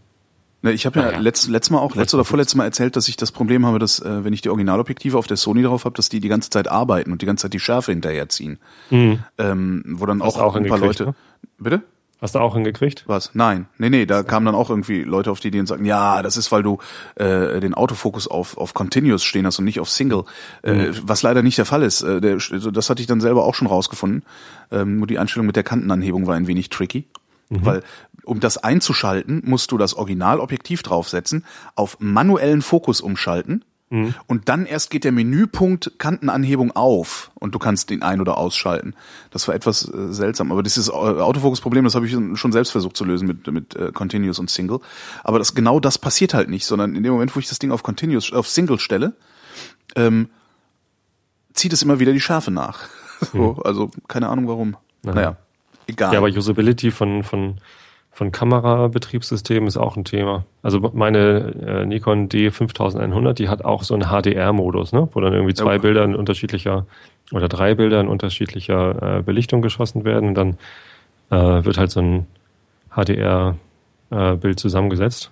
[0.63, 1.19] Ne, ich habe ja, Ah, ja.
[1.19, 3.99] letzt, letztes Mal auch, letztes oder vorletztes Mal erzählt, dass ich das Problem habe, dass
[3.99, 6.67] äh, wenn ich die Originalobjektive auf der Sony drauf habe, dass die die ganze Zeit
[6.67, 8.59] arbeiten und die ganze Zeit die Schärfe hinterherziehen.
[8.91, 11.05] Ähm, wo dann Hast auch, auch ein paar Leute.
[11.05, 11.15] ne?
[11.57, 11.81] Bitte?
[12.21, 13.03] Hast du auch hingekriegt?
[13.07, 13.31] Was?
[13.33, 13.65] Nein.
[13.79, 16.37] Nee, nee, da kamen dann auch irgendwie Leute auf die Idee und sagten, ja, das
[16.37, 16.77] ist, weil du
[17.15, 20.25] äh, den Autofokus auf, auf Continuous stehen hast und nicht auf Single.
[20.61, 22.03] Äh, was leider nicht der Fall ist.
[22.03, 24.23] Äh, der, also das hatte ich dann selber auch schon rausgefunden.
[24.71, 27.07] Ähm, nur die Einstellung mit der Kantenanhebung war ein wenig tricky.
[27.53, 27.83] Weil
[28.23, 31.43] um das einzuschalten, musst du das Originalobjektiv draufsetzen,
[31.75, 33.65] auf manuellen Fokus umschalten
[34.27, 38.95] und dann erst geht der Menüpunkt Kantenanhebung auf und du kannst den ein- oder ausschalten.
[39.31, 42.95] Das war etwas äh, seltsam, aber dieses äh, Autofokus-Problem, das habe ich schon selbst versucht
[42.95, 44.79] zu lösen mit, mit äh, Continuous und Single.
[45.25, 47.71] Aber das genau das passiert halt nicht, sondern in dem Moment, wo ich das Ding
[47.71, 49.13] auf Continuous, auf Single stelle,
[49.97, 50.29] ähm,
[51.53, 52.87] zieht es immer wieder die Schärfe nach.
[53.33, 54.77] So, also keine Ahnung warum.
[55.03, 55.37] Naja,
[55.85, 56.11] egal.
[56.11, 57.61] Ja, aber Usability von, von,
[58.11, 60.45] von Kamerabetriebssystemen ist auch ein Thema.
[60.61, 65.07] Also meine äh, Nikon D5100, die hat auch so einen HDR-Modus, ne?
[65.13, 65.81] wo dann irgendwie zwei Ja.
[65.81, 66.85] Bilder in unterschiedlicher
[67.31, 70.57] oder drei Bilder in unterschiedlicher äh, Belichtung geschossen werden und dann
[71.29, 72.27] äh, wird halt so ein
[72.93, 75.31] HDR-Bild zusammengesetzt.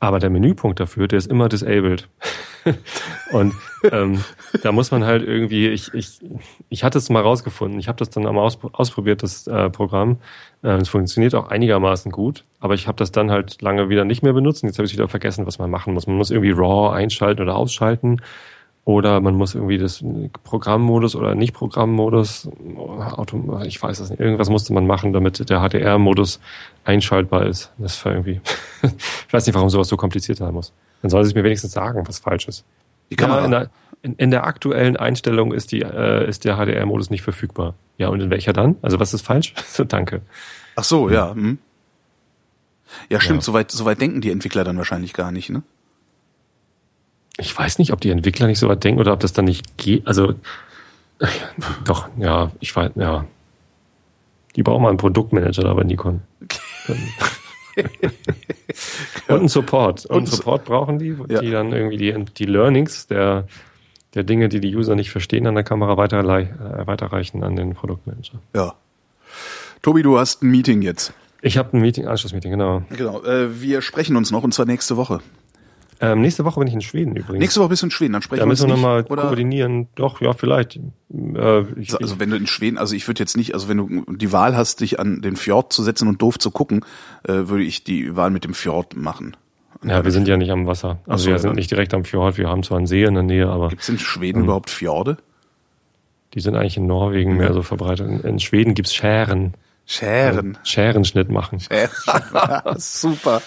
[0.00, 2.08] Aber der Menüpunkt dafür, der ist immer disabled.
[3.32, 3.54] und
[3.90, 4.24] ähm,
[4.62, 6.20] da muss man halt irgendwie, ich, ich,
[6.68, 10.18] ich hatte es mal rausgefunden, ich habe das dann einmal aus, ausprobiert, das äh, Programm.
[10.62, 14.22] Äh, es funktioniert auch einigermaßen gut, aber ich habe das dann halt lange wieder nicht
[14.22, 16.06] mehr benutzt und jetzt habe ich wieder vergessen, was man machen muss.
[16.06, 18.20] Man muss irgendwie RAW einschalten oder ausschalten
[18.84, 20.04] oder man muss irgendwie das
[20.42, 22.48] Programmmodus oder nicht Programmmodus,
[23.64, 26.40] ich weiß es nicht, irgendwas musste man machen, damit der HDR-Modus
[26.84, 27.72] einschaltbar ist.
[27.78, 28.40] Das war irgendwie,
[28.82, 30.72] ich weiß nicht, warum sowas so kompliziert sein muss.
[31.02, 32.64] Dann soll es mir wenigstens sagen, was falsch ist.
[33.10, 33.38] die Kamera.
[33.40, 33.70] Ja, in, der,
[34.02, 37.74] in, in der aktuellen Einstellung ist, die, äh, ist der HDR-Modus nicht verfügbar.
[37.98, 38.76] Ja, und in welcher dann?
[38.82, 39.54] Also was ist falsch?
[39.66, 40.20] So, danke.
[40.76, 41.32] Ach so, ja.
[41.34, 41.58] Hm.
[43.08, 43.44] Ja, stimmt, Ja.
[43.44, 45.62] soweit soweit denken die Entwickler dann wahrscheinlich gar nicht, ne?
[47.38, 49.76] Ich weiß nicht, ob die Entwickler nicht so weit denken oder ob das dann nicht
[49.78, 50.06] geht.
[50.06, 50.34] Also,
[51.84, 53.24] doch, ja, ich weiß, ja.
[54.56, 56.22] Die brauchen mal einen Produktmanager da bei Nikon.
[59.28, 60.06] Und einen Support.
[60.06, 61.40] Und Und Support brauchen die, Ja.
[61.40, 63.46] die dann irgendwie die, die Learnings der,
[64.14, 68.38] der Dinge, die die User nicht verstehen, an der Kamera äh, weiterreichen an den Produktmanager.
[68.54, 68.74] Ja.
[69.82, 71.12] Tobi, du hast ein Meeting jetzt.
[71.42, 72.82] Ich habe ein Meeting, Anschlussmeeting, genau.
[72.90, 73.22] Genau.
[73.22, 75.20] Äh, wir sprechen uns noch und zwar nächste Woche.
[76.02, 77.40] Ähm, nächste Woche bin ich in Schweden übrigens.
[77.40, 78.82] Nächste Woche bist du in Schweden, dann sprechen da wir uns müssen wir nicht.
[78.82, 79.88] nochmal koordinieren.
[79.96, 80.76] Doch, ja, vielleicht.
[80.76, 84.04] Äh, ich, Also wenn du in Schweden, also ich würde jetzt nicht, also wenn du
[84.08, 86.84] die Wahl hast, dich an den Fjord zu setzen und doof zu gucken,
[87.24, 89.36] äh, würde ich die Wahl mit dem Fjord machen.
[89.84, 90.98] Ja, wir sind ja nicht am Wasser.
[91.06, 93.22] Also so, wir sind nicht direkt am Fjord, wir haben zwar einen See in der
[93.22, 93.98] Nähe, aber Gibt es in.
[93.98, 95.16] Schweden überhaupt Fjorde?
[96.34, 98.06] die sind eigentlich in Norwegen mehr so verbreitet.
[98.08, 99.54] In, in Schweden gibt's Schären.
[99.84, 100.56] Schären.
[100.62, 101.58] Scherenschnitt machen.
[101.58, 101.90] Schären.
[102.76, 103.42] Super.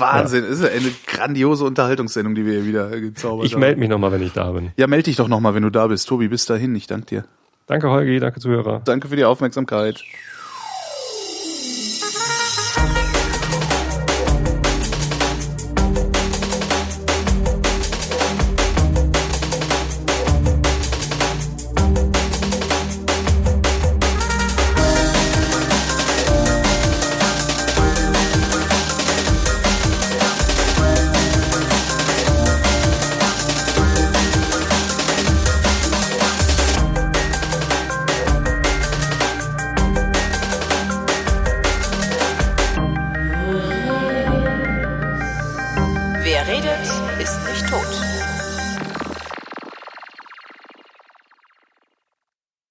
[0.00, 0.44] Wahnsinn.
[0.44, 3.60] Ist ja eine grandiose Unterhaltungssendung, die wir hier wieder äh, gezaubert Ich haben.
[3.60, 4.70] melde mich nochmal, wenn ich da bin.
[4.76, 6.08] Ja, melde dich doch nochmal, wenn du da bist.
[6.08, 6.74] Tobi, bis dahin.
[6.76, 7.24] Ich danke dir.
[7.66, 8.80] Danke, Holgi, danke Zuhörer.
[8.84, 10.02] Danke für die Aufmerksamkeit.